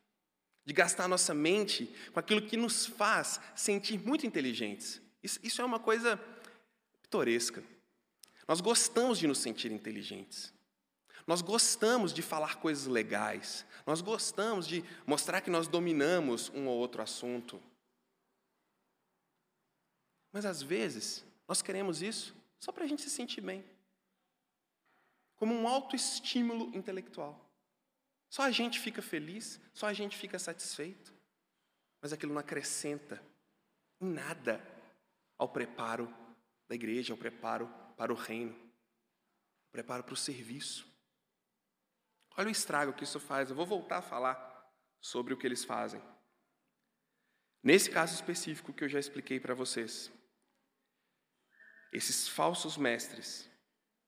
[0.65, 5.01] De gastar nossa mente com aquilo que nos faz sentir muito inteligentes.
[5.23, 6.21] Isso, isso é uma coisa
[7.03, 7.63] pitoresca.
[8.49, 10.53] Nós gostamos de nos sentir inteligentes.
[11.27, 16.79] Nós gostamos de falar coisas legais, nós gostamos de mostrar que nós dominamos um ou
[16.79, 17.61] outro assunto.
[20.33, 23.65] Mas às vezes, nós queremos isso só para a gente se sentir bem
[25.37, 27.47] como um autoestímulo intelectual.
[28.29, 31.15] Só a gente fica feliz, só a gente fica satisfeito,
[32.01, 33.23] mas aquilo não acrescenta
[34.01, 34.61] em nada
[35.39, 36.13] ao preparo
[36.69, 40.87] da igreja, ao preparo para o reino, ao preparo para o serviço.
[42.37, 43.49] Olha o estrago que isso faz.
[43.49, 44.57] Eu vou voltar a falar
[45.01, 46.03] sobre o que eles fazem.
[47.63, 50.13] Nesse caso específico que eu já expliquei para vocês,
[51.93, 53.49] esses falsos mestres,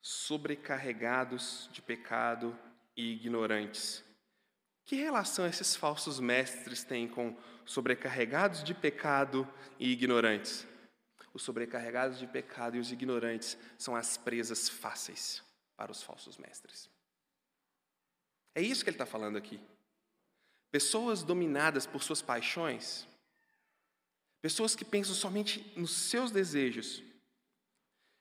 [0.00, 2.58] sobrecarregados de pecado
[2.96, 4.04] e ignorantes.
[4.84, 7.36] Que relação esses falsos mestres têm com
[7.66, 9.46] sobrecarregados de pecado
[9.78, 10.66] e ignorantes?
[11.34, 15.42] Os sobrecarregados de pecado e os ignorantes são as presas fáceis
[15.76, 16.88] para os falsos mestres.
[18.54, 19.60] É isso que ele está falando aqui.
[20.70, 23.06] Pessoas dominadas por suas paixões,
[24.40, 27.02] pessoas que pensam somente nos seus desejos,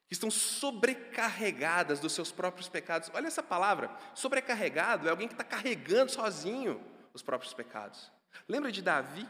[0.07, 3.11] que estão sobrecarregadas dos seus próprios pecados.
[3.13, 6.81] Olha essa palavra, sobrecarregado é alguém que está carregando sozinho
[7.13, 8.11] os próprios pecados.
[8.47, 9.27] Lembra de Davi?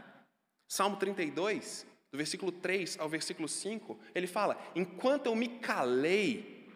[0.67, 6.67] Salmo 32, do versículo 3 ao versículo 5, ele fala: Enquanto eu me calei,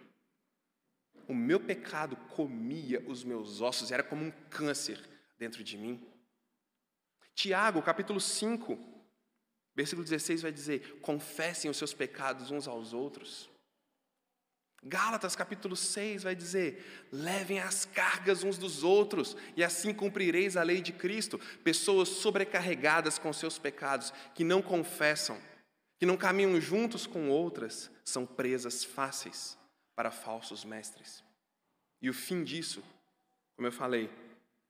[1.27, 4.99] o meu pecado comia os meus ossos, era como um câncer
[5.37, 6.07] dentro de mim.
[7.35, 8.77] Tiago, capítulo 5,
[9.75, 13.51] versículo 16 vai dizer: Confessem os seus pecados uns aos outros.
[14.83, 20.63] Gálatas capítulo 6 vai dizer: levem as cargas uns dos outros, e assim cumprireis a
[20.63, 21.39] lei de Cristo.
[21.63, 25.39] Pessoas sobrecarregadas com seus pecados, que não confessam,
[25.99, 29.55] que não caminham juntos com outras, são presas fáceis
[29.95, 31.23] para falsos mestres.
[32.01, 32.83] E o fim disso,
[33.55, 34.09] como eu falei,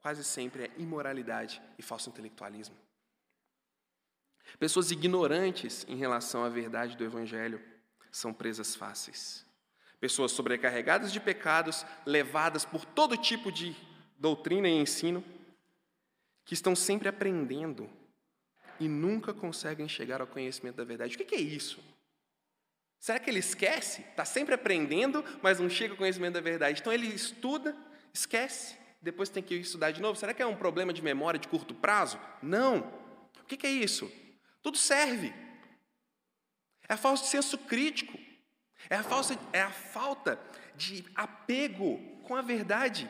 [0.02, 2.76] quase sempre é imoralidade e falso intelectualismo.
[4.60, 7.62] Pessoas ignorantes em relação à verdade do Evangelho
[8.12, 9.50] são presas fáceis
[10.02, 13.76] pessoas sobrecarregadas de pecados, levadas por todo tipo de
[14.18, 15.24] doutrina e ensino,
[16.44, 17.88] que estão sempre aprendendo
[18.80, 21.16] e nunca conseguem chegar ao conhecimento da verdade.
[21.16, 21.80] O que é isso?
[23.00, 24.02] Será que ele esquece?
[24.02, 26.82] Está sempre aprendendo, mas não chega ao conhecimento da verdade.
[26.82, 27.76] Então ele estuda,
[28.12, 30.20] esquece, depois tem que estudar de novo.
[30.20, 32.20] Será que é um problema de memória de curto prazo?
[32.42, 32.92] Não.
[33.40, 34.12] O que é isso?
[34.64, 35.34] Tudo serve.
[36.90, 38.18] É falso senso crítico.
[38.90, 40.40] É a, falsa, é a falta
[40.76, 43.10] de apego com a verdade.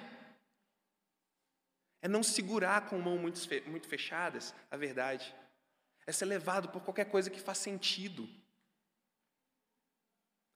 [2.01, 5.33] É não segurar com mãos muito, muito fechadas a verdade.
[6.05, 8.27] É ser levado por qualquer coisa que faz sentido.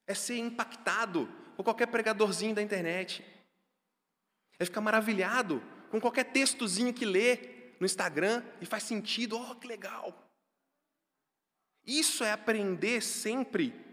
[0.06, 3.24] É ser impactado por qualquer pregadorzinho da internet.
[4.58, 9.38] É ficar maravilhado com qualquer textozinho que lê no Instagram e faz sentido.
[9.38, 10.26] Oh, que legal!
[11.84, 13.85] Isso é aprender sempre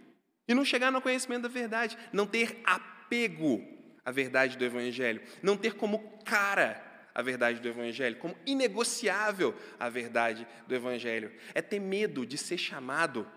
[0.47, 3.61] e não chegar no conhecimento da verdade, não ter apego
[4.03, 6.81] à verdade do Evangelho, não ter como cara
[7.15, 11.31] a verdade do Evangelho, como inegociável a verdade do Evangelho.
[11.53, 13.29] É ter medo de ser chamado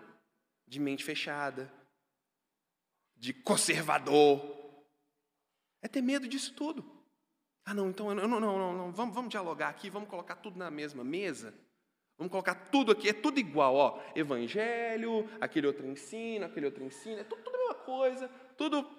[0.67, 1.71] de mente fechada,
[3.15, 4.55] de conservador.
[5.81, 6.97] É ter medo disso tudo.
[7.63, 10.71] Ah, não, então, não, não, não, não, vamos, vamos dialogar aqui, vamos colocar tudo na
[10.71, 11.53] mesma mesa.
[12.17, 14.01] Vamos colocar tudo aqui, é tudo igual, ó.
[14.15, 18.89] Evangelho, aquele outro ensina, aquele outro ensina, é tudo, tudo a mesma coisa, tudo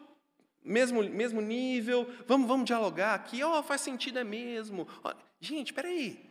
[0.62, 2.06] mesmo, mesmo nível.
[2.26, 4.86] Vamos, vamos dialogar aqui, ó, faz sentido, é mesmo.
[5.40, 6.28] Gente, espera aí.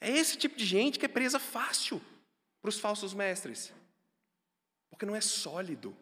[0.00, 2.00] É esse tipo de gente que é presa fácil
[2.60, 3.72] para os falsos mestres.
[4.90, 5.96] Porque não é sólido.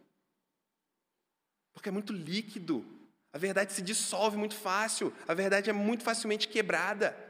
[1.72, 2.84] Porque é muito líquido.
[3.32, 5.12] A verdade se dissolve muito fácil.
[5.28, 7.29] A verdade é muito facilmente quebrada.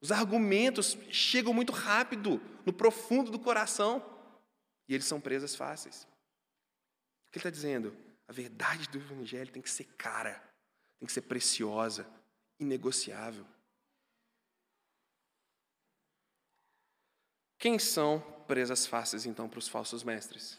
[0.00, 4.04] Os argumentos chegam muito rápido, no profundo do coração,
[4.88, 6.04] e eles são presas fáceis.
[7.28, 7.96] O que ele está dizendo?
[8.26, 10.42] A verdade do Evangelho tem que ser cara,
[10.98, 12.06] tem que ser preciosa,
[12.58, 13.46] inegociável.
[17.58, 20.58] Quem são presas fáceis, então, para os falsos mestres?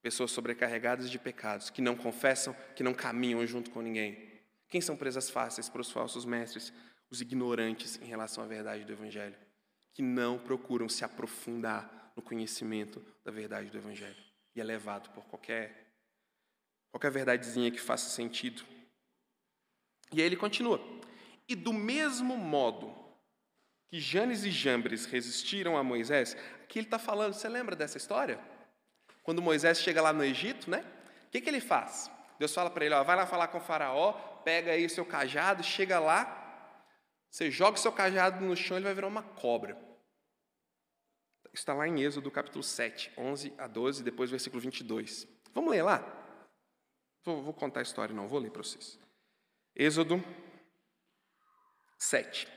[0.00, 4.40] Pessoas sobrecarregadas de pecados, que não confessam, que não caminham junto com ninguém.
[4.68, 6.72] Quem são presas fáceis para os falsos mestres?
[7.10, 9.36] Os ignorantes em relação à verdade do Evangelho,
[9.92, 15.24] que não procuram se aprofundar no conhecimento da verdade do Evangelho e é levado por
[15.24, 15.86] qualquer
[16.90, 18.62] qualquer verdadezinha que faça sentido.
[20.12, 20.80] E aí ele continua:
[21.48, 22.94] e do mesmo modo
[23.88, 28.38] que Janes e Jambres resistiram a Moisés, aqui ele está falando, você lembra dessa história?
[29.22, 30.84] Quando Moisés chega lá no Egito, né?
[31.26, 32.10] O que, que ele faz?
[32.38, 34.12] Deus fala para ele: ó, vai lá falar com o Faraó,
[34.44, 36.47] pega aí o seu cajado, chega lá
[37.30, 39.76] você joga o seu cajado no chão, ele vai virar uma cobra.
[41.52, 45.26] Está lá em Êxodo capítulo 7, 11 a 12, depois versículo 22.
[45.52, 46.00] Vamos ler lá?
[47.24, 48.98] Vou, vou contar a história, não, vou ler para vocês.
[49.74, 50.22] Êxodo
[51.98, 52.48] 7.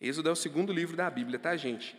[0.00, 1.94] Êxodo é o segundo livro da Bíblia, tá, gente?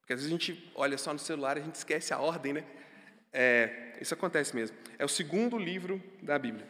[0.00, 2.52] Porque às vezes a gente olha só no celular e a gente esquece a ordem,
[2.52, 2.81] né?
[3.32, 4.76] É, isso acontece mesmo.
[4.98, 6.68] É o segundo livro da Bíblia.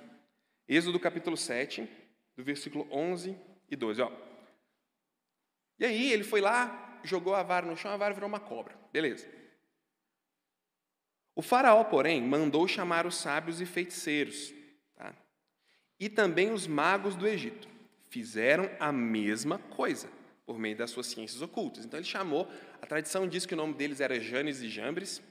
[0.69, 1.89] Êxodo capítulo 7,
[2.37, 3.37] do versículo 11
[3.69, 4.03] e 12.
[4.03, 4.13] Ó.
[5.79, 8.75] E aí ele foi lá, jogou a vara no chão, a vara virou uma cobra.
[8.93, 9.27] Beleza.
[11.35, 14.53] O faraó, porém, mandou chamar os sábios e feiticeiros,
[14.95, 15.15] tá?
[15.99, 17.69] e também os magos do Egito.
[18.11, 20.09] Fizeram a mesma coisa,
[20.45, 21.85] por meio das suas ciências ocultas.
[21.85, 22.47] Então ele chamou,
[22.81, 25.23] a tradição diz que o nome deles era Janes e Jambres.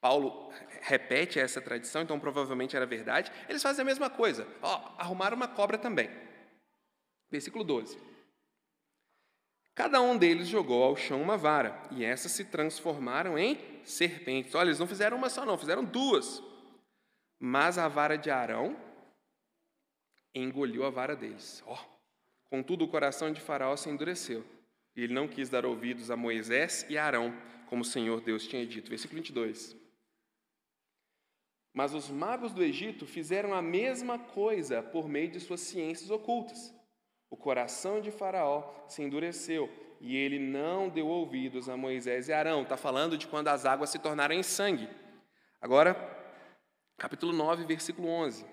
[0.00, 0.52] Paulo
[0.84, 3.32] repete essa tradição, então provavelmente era verdade.
[3.48, 4.46] Eles fazem a mesma coisa.
[4.60, 6.10] Ó, arrumaram uma cobra também.
[7.30, 7.98] Versículo 12.
[9.74, 14.54] Cada um deles jogou ao chão uma vara, e essas se transformaram em serpentes.
[14.54, 16.42] Olha, eles não fizeram uma só, não, fizeram duas.
[17.40, 18.76] Mas a vara de Arão
[20.34, 21.64] engoliu a vara deles.
[21.66, 21.78] Oh.
[22.50, 24.44] Contudo, o coração de Faraó se endureceu,
[24.94, 27.34] e ele não quis dar ouvidos a Moisés e a Arão,
[27.66, 28.90] como o Senhor Deus tinha dito.
[28.90, 29.83] Versículo 22.
[31.74, 36.72] Mas os magos do Egito fizeram a mesma coisa por meio de suas ciências ocultas.
[37.28, 39.68] O coração de Faraó se endureceu
[40.00, 42.62] e ele não deu ouvidos a Moisés e Arão.
[42.62, 44.88] Está falando de quando as águas se tornaram em sangue.
[45.60, 45.96] Agora,
[46.96, 48.46] capítulo 9, versículo 11.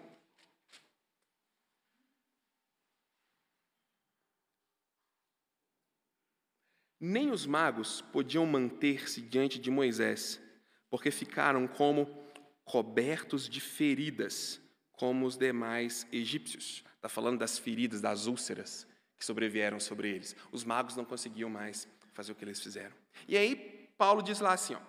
[6.99, 10.41] Nem os magos podiam manter-se diante de Moisés,
[10.89, 12.20] porque ficaram como
[12.63, 14.59] cobertos de feridas,
[14.91, 16.83] como os demais egípcios.
[16.95, 18.87] Está falando das feridas, das úlceras
[19.17, 20.35] que sobrevieram sobre eles.
[20.51, 22.95] Os magos não conseguiam mais fazer o que eles fizeram.
[23.27, 24.79] E aí, Paulo diz lá assim: ó,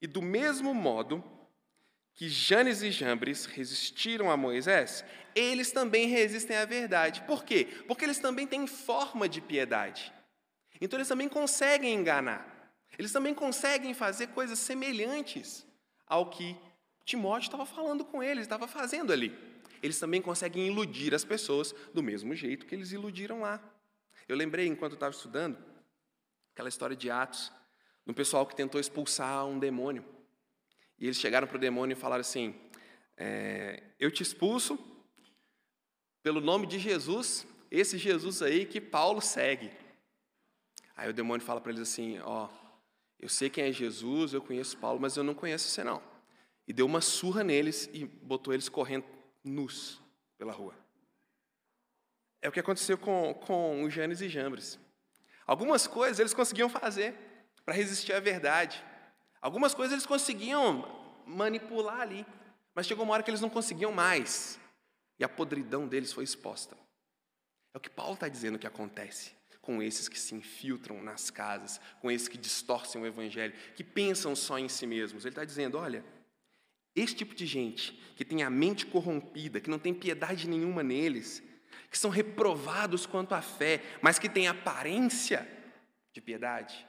[0.00, 1.22] e do mesmo modo
[2.14, 7.22] que Janes e Jambres resistiram a Moisés, eles também resistem à verdade.
[7.22, 7.66] Por quê?
[7.86, 10.12] Porque eles também têm forma de piedade.
[10.80, 12.72] Então eles também conseguem enganar.
[12.98, 15.66] Eles também conseguem fazer coisas semelhantes
[16.06, 16.56] ao que
[17.10, 19.50] Timóteo estava falando com eles, estava fazendo ali
[19.82, 23.62] eles também conseguem iludir as pessoas do mesmo jeito que eles iludiram lá.
[24.28, 25.58] Eu lembrei, enquanto estava estudando,
[26.52, 27.50] aquela história de Atos,
[28.04, 30.04] de um pessoal que tentou expulsar um demônio.
[30.98, 32.54] E eles chegaram para o demônio e falaram assim:
[33.16, 34.78] é, Eu te expulso
[36.22, 39.70] pelo nome de Jesus, esse Jesus aí que Paulo segue.
[40.94, 42.48] Aí o demônio fala para eles assim: Ó,
[43.18, 46.09] eu sei quem é Jesus, eu conheço Paulo, mas eu não conheço você não.
[46.70, 49.04] E deu uma surra neles e botou eles correndo
[49.42, 50.00] nus
[50.38, 50.72] pela rua.
[52.40, 54.78] É o que aconteceu com, com os Janes e Jambres.
[55.44, 57.12] Algumas coisas eles conseguiam fazer
[57.64, 58.84] para resistir à verdade.
[59.42, 60.86] Algumas coisas eles conseguiam
[61.26, 62.24] manipular ali.
[62.72, 64.56] Mas chegou uma hora que eles não conseguiam mais.
[65.18, 66.76] E a podridão deles foi exposta.
[67.74, 71.80] É o que Paulo está dizendo que acontece com esses que se infiltram nas casas,
[72.00, 75.24] com esses que distorcem o evangelho, que pensam só em si mesmos.
[75.24, 76.04] Ele está dizendo: olha,
[76.94, 81.42] esse tipo de gente, que tem a mente corrompida, que não tem piedade nenhuma neles,
[81.90, 85.48] que são reprovados quanto à fé, mas que têm aparência
[86.12, 86.86] de piedade,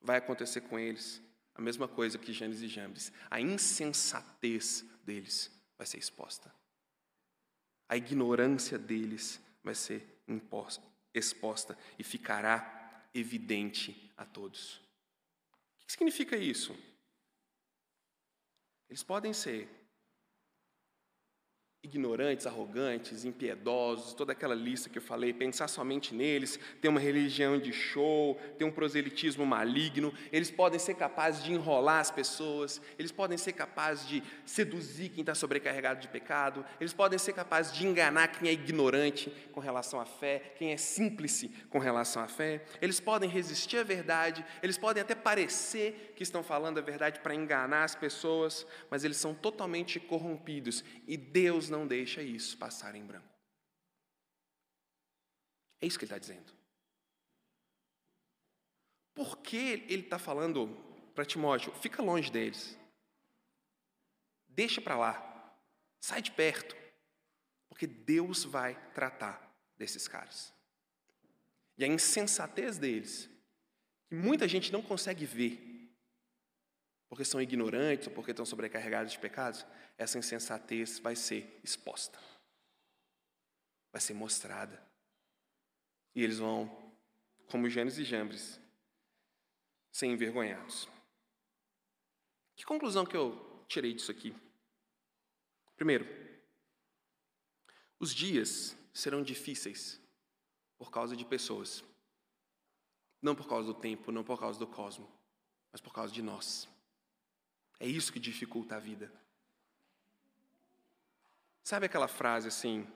[0.00, 1.22] vai acontecer com eles
[1.54, 3.12] a mesma coisa que Janes e Jambres.
[3.30, 6.52] A insensatez deles vai ser exposta.
[7.88, 10.22] A ignorância deles vai ser
[11.14, 14.76] exposta e ficará evidente a todos.
[15.82, 16.76] O que significa isso?
[18.88, 19.68] Eles podem ser
[21.86, 27.58] ignorantes, arrogantes, impiedosos, toda aquela lista que eu falei, pensar somente neles, ter uma religião
[27.58, 33.12] de show, ter um proselitismo maligno, eles podem ser capazes de enrolar as pessoas, eles
[33.12, 37.86] podem ser capazes de seduzir quem está sobrecarregado de pecado, eles podem ser capazes de
[37.86, 42.64] enganar quem é ignorante com relação à fé, quem é simples com relação à fé,
[42.80, 47.34] eles podem resistir à verdade, eles podem até parecer que estão falando a verdade para
[47.34, 52.94] enganar as pessoas, mas eles são totalmente corrompidos e Deus não não deixa isso passar
[52.94, 53.28] em branco.
[55.80, 56.52] É isso que ele está dizendo.
[59.14, 60.68] Por que ele está falando
[61.14, 61.72] para Timóteo?
[61.74, 62.78] Fica longe deles.
[64.48, 65.54] Deixa para lá.
[66.00, 66.74] Sai de perto.
[67.68, 70.54] Porque Deus vai tratar desses caras.
[71.76, 73.28] E a insensatez deles,
[74.08, 75.65] que muita gente não consegue ver,
[77.08, 79.64] porque são ignorantes ou porque estão sobrecarregados de pecados,
[79.96, 82.18] essa insensatez vai ser exposta,
[83.92, 84.82] vai ser mostrada.
[86.14, 86.66] E eles vão,
[87.50, 88.60] como Gênesis e Jambres,
[89.92, 90.88] ser envergonhados.
[92.56, 94.34] Que conclusão que eu tirei disso aqui?
[95.76, 96.06] Primeiro,
[97.98, 100.00] os dias serão difíceis
[100.78, 101.84] por causa de pessoas.
[103.20, 105.10] Não por causa do tempo, não por causa do cosmo,
[105.72, 106.68] mas por causa de nós.
[107.78, 109.12] É isso que dificulta a vida.
[111.62, 112.86] Sabe aquela frase assim?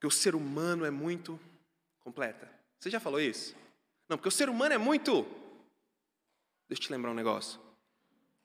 [0.00, 1.40] Que o ser humano é muito
[2.00, 2.52] completa.
[2.78, 3.56] Você já falou isso?
[4.08, 5.22] Não, porque o ser humano é muito.
[6.68, 7.58] Deixa eu te lembrar um negócio.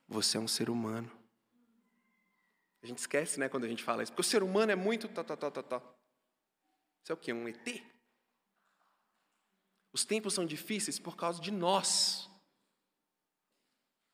[0.08, 1.10] Você é um ser humano.
[2.82, 5.06] A gente esquece, né, quando a gente fala isso, porque o ser humano é muito.
[5.08, 5.82] Tá, tá, tá, tá.
[7.02, 7.32] Você é o quê?
[7.32, 7.84] Um ET?
[9.92, 12.29] Os tempos são difíceis por causa de nós.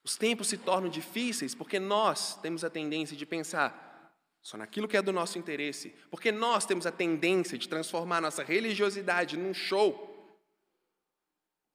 [0.07, 4.97] Os tempos se tornam difíceis porque nós temos a tendência de pensar só naquilo que
[4.97, 10.39] é do nosso interesse, porque nós temos a tendência de transformar nossa religiosidade num show.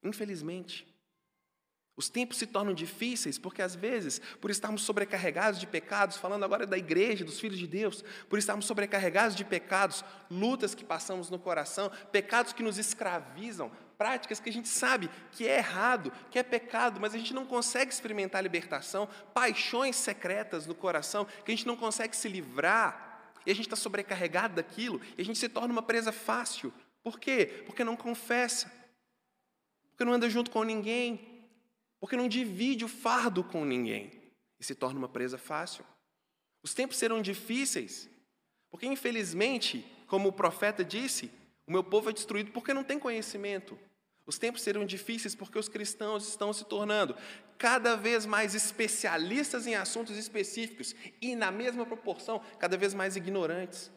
[0.01, 0.88] Infelizmente,
[1.97, 6.65] os tempos se tornam difíceis porque, às vezes, por estarmos sobrecarregados de pecados, falando agora
[6.65, 11.38] da igreja, dos filhos de Deus, por estarmos sobrecarregados de pecados, lutas que passamos no
[11.38, 13.69] coração, pecados que nos escravizam,
[14.01, 17.45] práticas que a gente sabe que é errado, que é pecado, mas a gente não
[17.45, 23.31] consegue experimentar a libertação, paixões secretas no coração que a gente não consegue se livrar,
[23.45, 26.73] e a gente está sobrecarregado daquilo, e a gente se torna uma presa fácil.
[27.03, 27.63] Por quê?
[27.67, 28.73] Porque não confessa,
[29.91, 31.45] porque não anda junto com ninguém,
[31.99, 34.11] porque não divide o fardo com ninguém
[34.59, 35.85] e se torna uma presa fácil.
[36.63, 38.09] Os tempos serão difíceis,
[38.71, 41.29] porque infelizmente, como o profeta disse,
[41.67, 43.77] o meu povo é destruído porque não tem conhecimento.
[44.32, 47.17] Os tempos serão difíceis porque os cristãos estão se tornando
[47.57, 53.91] cada vez mais especialistas em assuntos específicos e, na mesma proporção, cada vez mais ignorantes.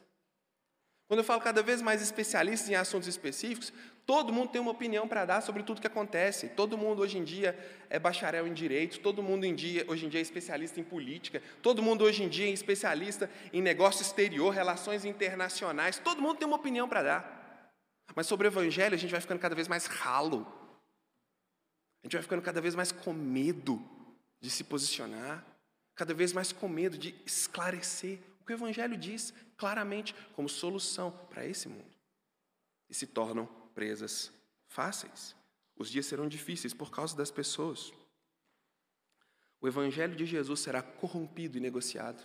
[1.06, 3.72] Quando eu falo cada vez mais especialistas em assuntos específicos,
[4.04, 6.48] todo mundo tem uma opinião para dar sobre tudo que acontece.
[6.48, 7.56] Todo mundo hoje em dia
[7.88, 11.40] é bacharel em direito, todo mundo em dia, hoje em dia é especialista em política,
[11.62, 16.48] todo mundo hoje em dia é especialista em negócio exterior, relações internacionais, todo mundo tem
[16.48, 17.43] uma opinião para dar.
[18.14, 20.46] Mas sobre o evangelho a gente vai ficando cada vez mais ralo.
[22.02, 23.82] A gente vai ficando cada vez mais com medo
[24.40, 25.44] de se posicionar,
[25.94, 31.10] cada vez mais com medo de esclarecer o que o Evangelho diz claramente como solução
[31.30, 31.96] para esse mundo.
[32.90, 34.30] E se tornam presas
[34.68, 35.34] fáceis.
[35.74, 37.90] Os dias serão difíceis por causa das pessoas.
[39.62, 42.22] O Evangelho de Jesus será corrompido e negociado.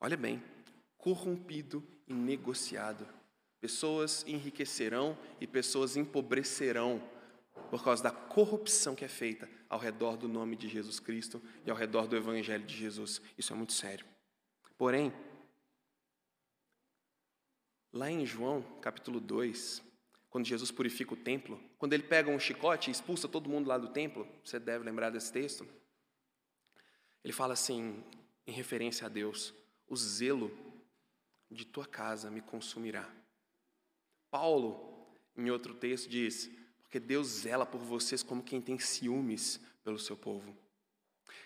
[0.00, 0.42] Olha bem,
[0.98, 3.06] corrompido negociado.
[3.60, 7.02] Pessoas enriquecerão e pessoas empobrecerão
[7.70, 11.70] por causa da corrupção que é feita ao redor do nome de Jesus Cristo e
[11.70, 13.22] ao redor do Evangelho de Jesus.
[13.38, 14.04] Isso é muito sério.
[14.76, 15.12] Porém,
[17.92, 19.82] lá em João, capítulo 2,
[20.28, 23.78] quando Jesus purifica o templo, quando ele pega um chicote e expulsa todo mundo lá
[23.78, 25.66] do templo, você deve lembrar desse texto.
[27.22, 28.02] Ele fala assim,
[28.46, 29.54] em referência a Deus:
[29.86, 30.50] O zelo
[31.52, 33.08] de tua casa me consumirá.
[34.30, 36.50] Paulo, em outro texto, diz:
[36.82, 40.56] porque Deus zela por vocês como quem tem ciúmes pelo seu povo.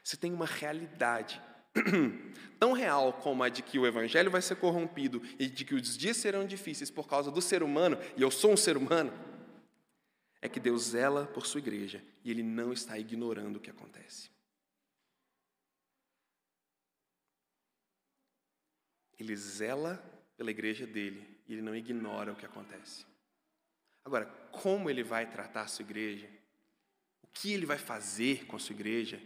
[0.02, 1.40] Você tem uma realidade
[2.58, 5.96] tão real como a de que o evangelho vai ser corrompido e de que os
[5.96, 9.12] dias serão difíceis por causa do ser humano, e eu sou um ser humano,
[10.40, 14.30] é que Deus zela por sua igreja e ele não está ignorando o que acontece.
[19.18, 20.02] Ele zela
[20.36, 23.06] pela igreja dele e ele não ignora o que acontece.
[24.04, 26.28] Agora, como ele vai tratar a sua igreja,
[27.22, 29.20] o que ele vai fazer com a sua igreja,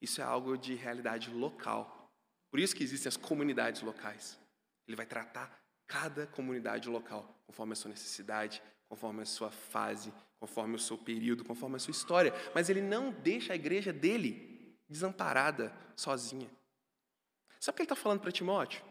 [0.00, 2.12] isso é algo de realidade local.
[2.50, 4.38] Por isso que existem as comunidades locais.
[4.86, 10.76] Ele vai tratar cada comunidade local, conforme a sua necessidade, conforme a sua fase, conforme
[10.76, 12.32] o seu período, conforme a sua história.
[12.54, 16.50] Mas ele não deixa a igreja dele desamparada, sozinha.
[17.58, 18.84] Sabe o que ele está falando para Timóteo?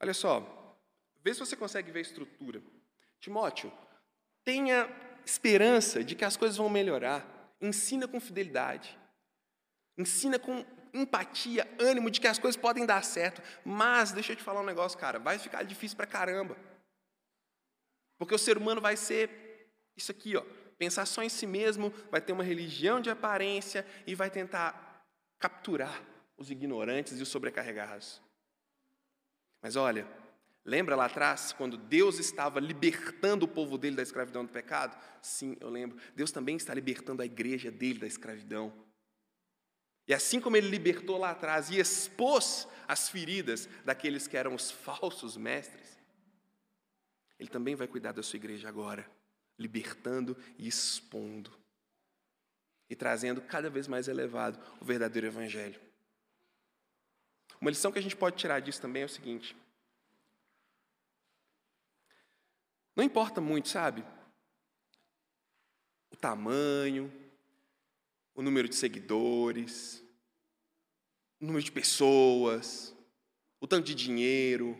[0.00, 0.76] Olha só,
[1.22, 2.62] vê se você consegue ver a estrutura.
[3.20, 3.72] Timóteo,
[4.48, 4.88] Tenha
[5.26, 7.22] esperança de que as coisas vão melhorar.
[7.60, 8.98] Ensina com fidelidade.
[9.98, 13.42] Ensina com empatia, ânimo de que as coisas podem dar certo.
[13.62, 16.56] Mas, deixa eu te falar um negócio, cara, vai ficar difícil pra caramba.
[18.16, 20.42] Porque o ser humano vai ser isso aqui, ó,
[20.78, 25.04] pensar só em si mesmo, vai ter uma religião de aparência e vai tentar
[25.38, 26.02] capturar
[26.38, 28.22] os ignorantes e os sobrecarregados.
[29.60, 30.06] Mas olha,
[30.68, 35.02] Lembra lá atrás, quando Deus estava libertando o povo dele da escravidão do pecado?
[35.22, 35.96] Sim, eu lembro.
[36.14, 38.70] Deus também está libertando a igreja dele da escravidão.
[40.06, 44.70] E assim como ele libertou lá atrás e expôs as feridas daqueles que eram os
[44.70, 45.98] falsos mestres,
[47.38, 49.10] ele também vai cuidar da sua igreja agora,
[49.58, 51.50] libertando e expondo.
[52.90, 55.80] E trazendo cada vez mais elevado o verdadeiro evangelho.
[57.60, 59.56] Uma lição que a gente pode tirar disso também é o seguinte:
[62.94, 64.04] Não importa muito, sabe?
[66.10, 67.12] O tamanho,
[68.34, 70.02] o número de seguidores,
[71.40, 72.94] o número de pessoas,
[73.60, 74.76] o tanto de dinheiro,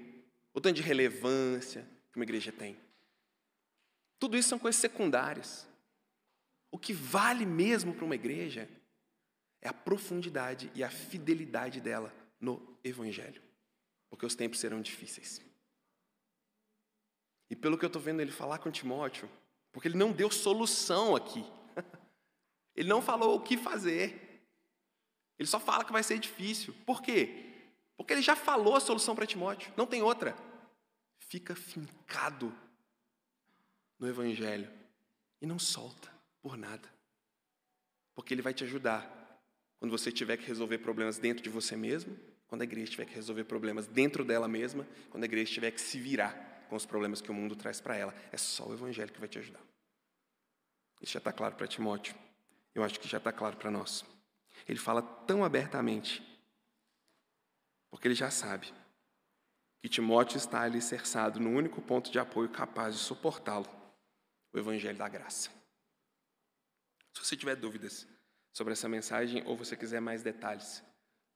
[0.53, 2.79] o tanto de relevância que uma igreja tem.
[4.19, 5.69] Tudo isso são coisas secundárias.
[6.71, 8.69] O que vale mesmo para uma igreja
[9.61, 13.43] é a profundidade e a fidelidade dela no Evangelho,
[14.09, 15.41] porque os tempos serão difíceis.
[17.51, 19.29] E pelo que eu estou vendo ele falar com Timóteo,
[19.73, 21.45] porque ele não deu solução aqui,
[22.77, 24.47] ele não falou o que fazer,
[25.39, 26.75] ele só fala que vai ser difícil.
[26.85, 27.45] Por quê?
[27.97, 30.37] Porque ele já falou a solução para Timóteo, não tem outra.
[31.19, 32.55] Fica fincado
[33.99, 34.71] no Evangelho
[35.41, 36.89] e não solta por nada,
[38.15, 39.18] porque ele vai te ajudar
[39.79, 42.17] quando você tiver que resolver problemas dentro de você mesmo,
[42.49, 45.81] quando a igreja tiver que resolver problemas dentro dela mesma, quando a igreja tiver que
[45.81, 48.15] se virar com os problemas que o mundo traz para ela.
[48.33, 49.63] É só o Evangelho que vai te ajudar.
[51.01, 52.15] Isso já está claro para Timóteo.
[52.75, 54.05] Eu acho que já está claro para nós.
[54.67, 56.23] Ele fala tão abertamente,
[57.91, 58.73] porque ele já sabe
[59.81, 63.69] que Timóteo está alicerçado no único ponto de apoio capaz de suportá-lo,
[64.53, 65.51] o Evangelho da Graça.
[67.15, 68.07] Se você tiver dúvidas
[68.59, 70.83] sobre essa mensagem ou você quiser mais detalhes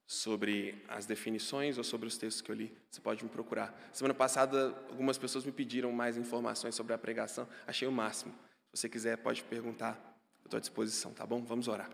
[0.09, 3.73] sobre as definições ou sobre os textos que eu li, você pode me procurar.
[3.93, 8.33] Semana passada, algumas pessoas me pediram mais informações sobre a pregação, achei o máximo.
[8.75, 9.97] Se você quiser, pode perguntar,
[10.41, 11.45] eu estou à disposição, tá bom?
[11.45, 11.89] Vamos orar.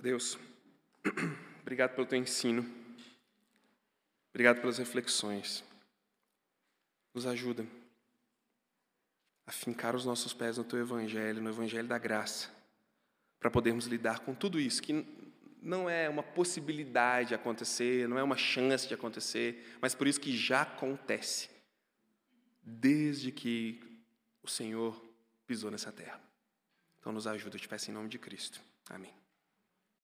[0.00, 0.38] Deus,
[1.60, 2.64] obrigado pelo teu ensino,
[4.30, 5.64] obrigado pelas reflexões.
[7.12, 7.66] Nos ajuda
[9.46, 12.48] a fincar os nossos pés no teu evangelho, no evangelho da graça,
[13.38, 15.04] para podermos lidar com tudo isso que
[15.60, 20.20] não é uma possibilidade de acontecer, não é uma chance de acontecer, mas por isso
[20.20, 21.48] que já acontece,
[22.62, 23.80] desde que
[24.42, 25.02] o Senhor
[25.46, 26.20] pisou nessa terra.
[27.00, 28.60] Então nos ajuda, eu te peço em nome de Cristo.
[28.88, 29.23] Amém.